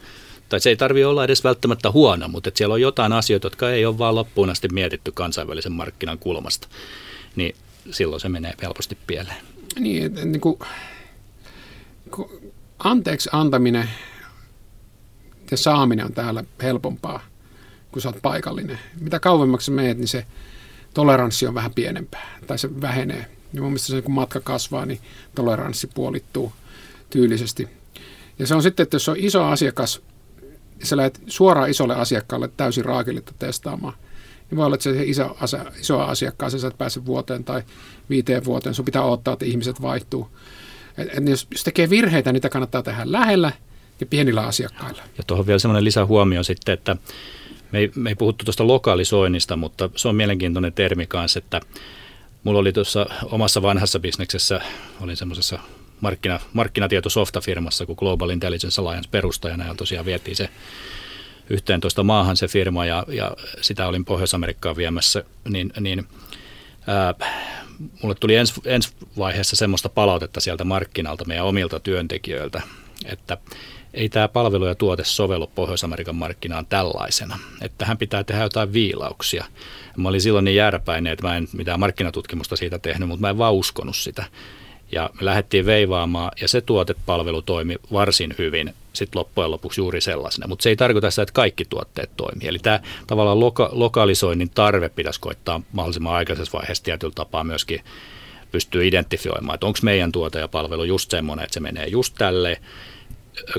[0.49, 3.71] tai se ei tarvitse olla edes välttämättä huono, mutta että siellä on jotain asioita, jotka
[3.71, 6.67] ei ole vaan loppuun asti mietitty kansainvälisen markkinan kulmasta,
[7.35, 7.55] niin
[7.91, 9.37] silloin se menee helposti pieleen.
[9.79, 10.59] Niin, että, niin kuin,
[12.79, 13.89] anteeksi antaminen
[15.51, 17.23] ja saaminen on täällä helpompaa,
[17.91, 18.79] kun sä oot paikallinen.
[18.99, 20.25] Mitä kauemmaksi meet, niin se
[20.93, 23.25] toleranssi on vähän pienempää, tai se vähenee.
[23.53, 24.99] Ja mun mielestä se, kun matka kasvaa, niin
[25.35, 26.53] toleranssi puolittuu
[27.11, 27.67] tyylisesti.
[28.39, 30.01] Ja se on sitten, että jos on iso asiakas,
[30.83, 33.93] sä lähdet suoraan isolle asiakkaalle täysin raakiletta testaamaan,
[34.49, 35.37] niin voi olla, että se iso,
[35.79, 37.63] iso asiakkaan sä et pääse vuoteen tai
[38.09, 40.27] viiteen vuoteen, sun pitää odottaa, että ihmiset vaihtuu.
[40.97, 43.51] Et, et jos, jos tekee virheitä, niitä kannattaa tehdä lähellä
[43.99, 45.03] ja pienillä asiakkailla.
[45.17, 46.95] Ja tuohon vielä semmoinen lisähuomio sitten, että
[47.71, 51.61] me ei, me ei puhuttu tuosta lokalisoinnista, mutta se on mielenkiintoinen termi kanssa, että
[52.43, 54.61] mulla oli tuossa omassa vanhassa bisneksessä,
[55.01, 55.59] olin semmoisessa
[56.01, 60.49] markkina, markkinatietosoftafirmassa kuin Global Intelligence Alliance perustajana ja tosiaan vietiin se
[61.49, 63.31] 11 maahan se firma ja, ja
[63.61, 66.07] sitä olin Pohjois-Amerikkaan viemässä, niin, niin
[66.87, 67.13] ää,
[68.01, 72.61] mulle tuli ens, ensi vaiheessa semmoista palautetta sieltä markkinalta meidän omilta työntekijöiltä,
[73.05, 73.37] että
[73.93, 77.39] ei tämä palvelu ja tuote sovellu Pohjois-Amerikan markkinaan tällaisena.
[77.61, 79.45] Että tähän pitää tehdä jotain viilauksia.
[79.97, 83.37] Mä olin silloin niin jääräpäinen, että mä en mitään markkinatutkimusta siitä tehnyt, mutta mä en
[83.37, 84.25] vaan uskonut sitä.
[84.91, 90.47] Ja me lähdettiin veivaamaan ja se tuotepalvelu toimi varsin hyvin sitten loppujen lopuksi juuri sellaisena.
[90.47, 92.47] Mutta se ei tarkoita sitä, että kaikki tuotteet toimii.
[92.47, 97.81] Eli tämä tavallaan loka- lokalisoinnin tarve pitäisi koittaa mahdollisimman aikaisessa vaiheessa tietyllä tapaa myöskin
[98.51, 102.61] pystyy identifioimaan, että onko meidän tuote ja palvelu just semmoinen, että se menee just tälle.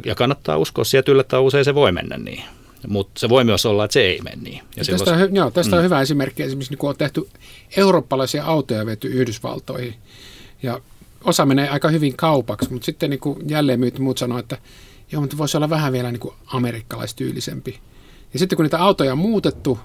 [0.05, 2.45] Ja kannattaa uskoa sieltä yllättävän usein se voi mennä niin.
[2.89, 4.63] Mutta se voi myös olla, että se ei mene niin.
[4.77, 5.79] Ja tästä on, joo, tästä mm.
[5.79, 6.43] on hyvä esimerkki.
[6.43, 7.29] Esimerkiksi niin kun on tehty
[7.77, 9.95] eurooppalaisia autoja vety Yhdysvaltoihin.
[10.63, 10.81] Ja
[11.25, 14.59] osa menee aika hyvin kaupaksi, mutta sitten niin kuin jälleen myyt muut sanoo, että
[15.13, 17.81] joo, mutta voisi olla vähän vielä niin kuin amerikkalaistyylisempi.
[18.33, 19.79] Ja sitten kun niitä autoja on muutettu,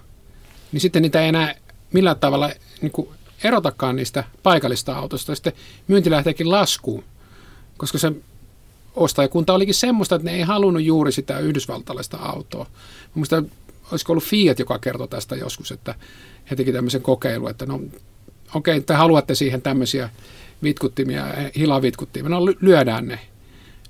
[0.71, 1.55] niin sitten niitä ei enää
[1.93, 3.09] millään tavalla niin kuin
[3.43, 5.35] erotakaan niistä paikallista autosta.
[5.35, 5.53] Sitten
[5.87, 7.03] myynti lähteekin laskuun,
[7.77, 8.11] koska se
[8.95, 12.65] ostajakunta olikin semmoista, että ne ei halunnut juuri sitä yhdysvaltalaista autoa.
[13.15, 13.51] Mielestäni
[13.91, 15.95] olisiko ollut Fiat, joka kertoi tästä joskus, että
[16.51, 17.91] he teki tämmöisen kokeilun, että no okei,
[18.77, 20.09] okay, te haluatte siihen tämmöisiä
[20.63, 23.19] vitkuttimia, hilavitkuttimia, no lyödään ne.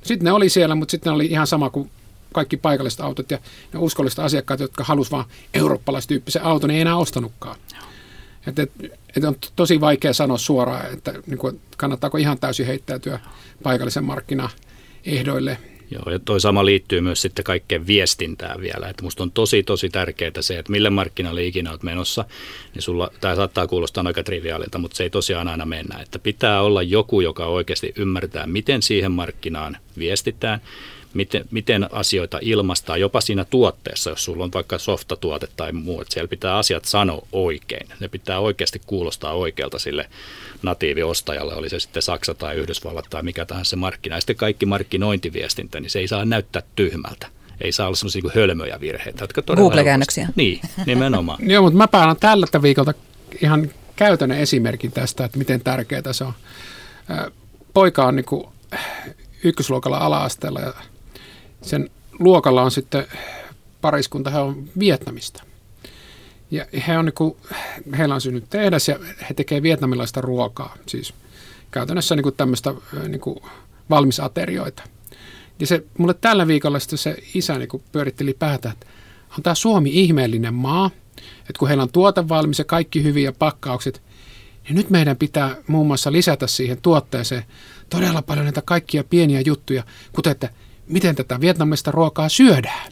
[0.04, 1.92] Sitten ne oli siellä, mutta sitten ne oli ihan sama kuin
[2.34, 3.38] kaikki paikalliset autot ja
[3.74, 7.56] ne uskolliset asiakkaat, jotka halusivat vain eurooppalaistyyppisen auton, ei enää ostanutkaan.
[8.48, 8.72] Että et,
[9.18, 13.20] et on tosi vaikea sanoa suoraan, että niin kuin, kannattaako ihan täysin heittäytyä
[13.64, 15.58] paikallisen markkinaehdoille
[15.92, 18.90] Joo, ja toi sama liittyy myös sitten kaikkeen viestintään vielä.
[18.90, 22.26] Että musta on tosi, tosi tärkeää se, että mille markkinalle ikinä olet menossa,
[22.74, 26.00] niin sulla, tämä saattaa kuulostaa aika triviaalilta, mutta se ei tosiaan aina mennä.
[26.02, 30.62] Että pitää olla joku, joka oikeasti ymmärtää, miten siihen markkinaan viestitään,
[31.18, 36.14] miten, miten asioita ilmastaa, jopa siinä tuotteessa, jos sulla on vaikka softatuote tai muu, että
[36.14, 37.88] siellä pitää asiat sanoa oikein.
[38.00, 40.10] Ne pitää oikeasti kuulostaa oikealta sille
[40.62, 44.16] natiiviostajalle, oli se sitten Saksa tai Yhdysvallat tai mikä tahansa se markkina.
[44.16, 47.28] Ja sitten kaikki markkinointiviestintä, niin se ei saa näyttää tyhmältä.
[47.62, 49.24] Ei saa olla sellaisia kuin hölmöjä virheitä.
[49.24, 50.30] Jotka Google-käännöksiä.
[50.36, 51.40] Niin, nimenomaan.
[51.52, 52.94] Joo, mutta mä päällä tällä viikolta
[53.42, 56.34] ihan käytännön esimerkin tästä, että miten tärkeää se on.
[57.74, 58.26] Poika on niin
[59.44, 60.74] ykkösluokalla ala-asteella ja
[61.68, 61.90] sen
[62.20, 63.06] luokalla on sitten
[63.82, 65.44] pariskunta, he on Vietnamista.
[66.52, 67.36] Ja he on niin kuin,
[67.98, 69.00] heillä on synnyt tehdas ja
[69.30, 71.14] he tekevät vietnamilaista ruokaa, siis
[71.72, 72.74] käytännössä niin tämmöistä
[73.08, 73.36] niin
[73.90, 74.84] valmisaterioita.
[75.60, 78.86] Ja se, mulle tällä viikolla sitten se isä niin pyöritteli päätä, että
[79.38, 80.92] on tämä Suomi ihmeellinen maa,
[81.40, 84.02] että kun heillä on tuote valmis ja kaikki hyviä pakkaukset,
[84.64, 87.44] niin nyt meidän pitää muun muassa lisätä siihen tuotteeseen
[87.90, 90.50] todella paljon näitä kaikkia pieniä juttuja, kuten että
[90.88, 92.92] miten tätä vietnamista ruokaa syödään.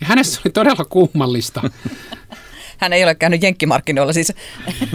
[0.00, 1.70] Ja hänessä oli todella kummallista.
[2.78, 4.32] hän ei ole käynyt jenkkimarkkinoilla siis.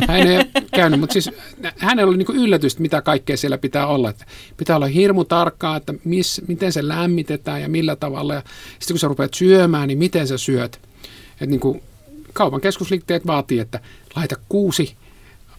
[0.07, 1.29] Hän ei käynyt, mutta siis
[1.77, 4.09] hänellä oli niin yllätystä, mitä kaikkea siellä pitää olla.
[4.09, 4.25] Että
[4.57, 8.33] pitää olla hirmu tarkkaa, että miss, miten se lämmitetään ja millä tavalla.
[8.33, 8.43] Ja
[8.79, 10.79] sitten kun sä rupeat syömään, niin miten sä syöt.
[11.31, 11.83] Että niin kuin
[12.33, 13.79] kaupan keskusliikteet vaatii, että
[14.15, 14.95] laita kuusi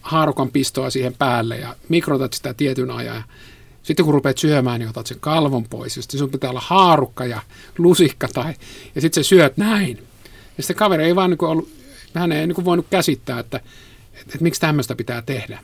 [0.01, 3.23] haarukan pistoa siihen päälle ja mikrotat sitä tietyn ajan.
[3.85, 5.95] Sitten kun rupeat syömään, niin otat sen kalvon pois.
[5.95, 7.41] Ja sitten sun pitää olla haarukka ja
[7.77, 8.53] lusikka tai,
[8.95, 9.97] ja sitten sä syöt näin.
[10.57, 11.69] Ja sitten kaveri ei vaan niin ollut,
[12.13, 15.59] hän ei niin voinut käsittää, että, että, että, miksi tämmöistä pitää tehdä.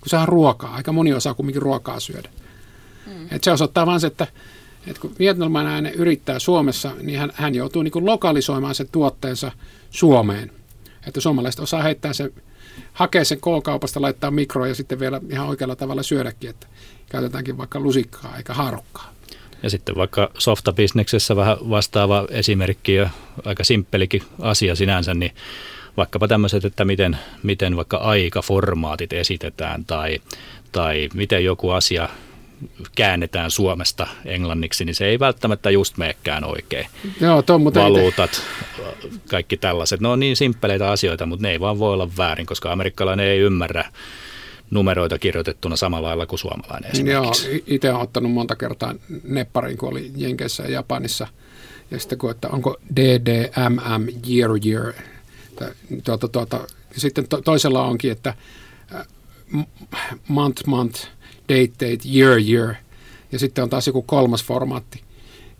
[0.00, 0.74] Kun se on ruokaa.
[0.74, 2.28] Aika moni osaa kumminkin ruokaa syödä.
[3.06, 3.26] Mm.
[3.30, 4.26] Et se osoittaa vaan se, että,
[4.86, 9.52] että kun vietnamilainen yrittää Suomessa, niin hän, hän joutuu niin lokalisoimaan sen tuotteensa
[9.90, 10.52] Suomeen.
[11.06, 12.32] Että suomalaiset osaa heittää se,
[12.92, 16.66] hakea sen K-kaupasta, laittaa mikroon ja sitten vielä ihan oikealla tavalla syödäkin, että
[17.10, 19.14] käytetäänkin vaikka lusikkaa eikä haarukkaa.
[19.62, 23.10] Ja sitten vaikka softabisneksessä vähän vastaava esimerkki ja
[23.44, 25.32] aika simppelikin asia sinänsä, niin
[25.96, 30.18] vaikkapa tämmöiset, että miten, miten vaikka aikaformaatit esitetään tai,
[30.72, 32.08] tai miten joku asia
[32.96, 36.86] käännetään Suomesta englanniksi, niin se ei välttämättä just meekään oikein.
[37.20, 38.42] Joo, tuon, mutta Valuutat,
[39.30, 40.00] kaikki tällaiset.
[40.00, 43.38] Ne on niin simppeleitä asioita, mutta ne ei vaan voi olla väärin, koska amerikkalainen ei
[43.38, 43.84] ymmärrä
[44.70, 47.50] numeroita kirjoitettuna samalla lailla kuin suomalainen esimerkiksi.
[47.50, 48.94] Joo, itse olen ottanut monta kertaa
[49.24, 51.26] nepparin, kun oli Jenkeissä ja Japanissa.
[51.90, 54.92] Ja sitten kun, että onko DDMM year year.
[56.04, 56.60] Tuota, tuota,
[56.96, 58.34] sitten to, toisella onkin, että
[60.28, 61.06] month month,
[61.50, 62.74] date date, year year.
[63.32, 65.00] Ja sitten on taas joku kolmas formaatti.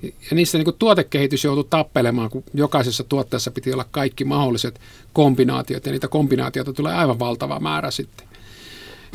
[0.02, 4.80] Ja niissä niin tuotekehitys joutui tappelemaan, kun jokaisessa tuotteessa piti olla kaikki mahdolliset
[5.12, 8.30] kombinaatiot, ja niitä kombinaatioita tulee aivan valtava määrä sitten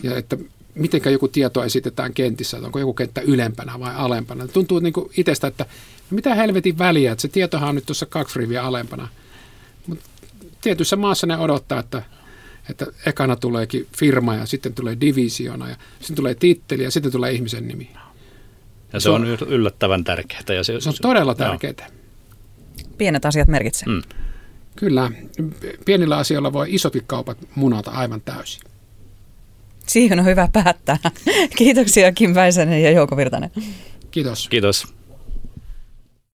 [0.03, 0.37] ja että
[0.75, 4.47] miten joku tieto esitetään kentissä, että onko joku kenttä ylempänä vai alempana.
[4.47, 5.65] Tuntuu niin kuin itsestä, että
[6.09, 9.07] mitä helvetin väliä, että se tietohan on nyt tuossa kaksi riviä alempana.
[9.87, 10.05] Mutta
[10.61, 12.03] tietyssä maassa ne odottaa, että,
[12.69, 17.31] että ekana tuleekin firma ja sitten tulee divisiona ja sitten tulee titteli ja sitten tulee
[17.31, 17.89] ihmisen nimi.
[18.93, 20.41] Ja se, se on yllättävän tärkeää.
[20.55, 21.89] Ja se, se on todella tärkeää.
[22.97, 23.93] Pienet asiat merkitsevät.
[23.93, 24.01] Mm.
[24.75, 25.11] Kyllä,
[25.85, 28.61] pienillä asioilla voi isotkin kaupat munata aivan täysin.
[29.87, 30.97] Siihen on hyvä päättää.
[31.57, 33.51] Kiitoksia Kim Väisänen ja Jouko Virtanen.
[34.11, 34.49] Kiitos.
[34.49, 34.93] Kiitos.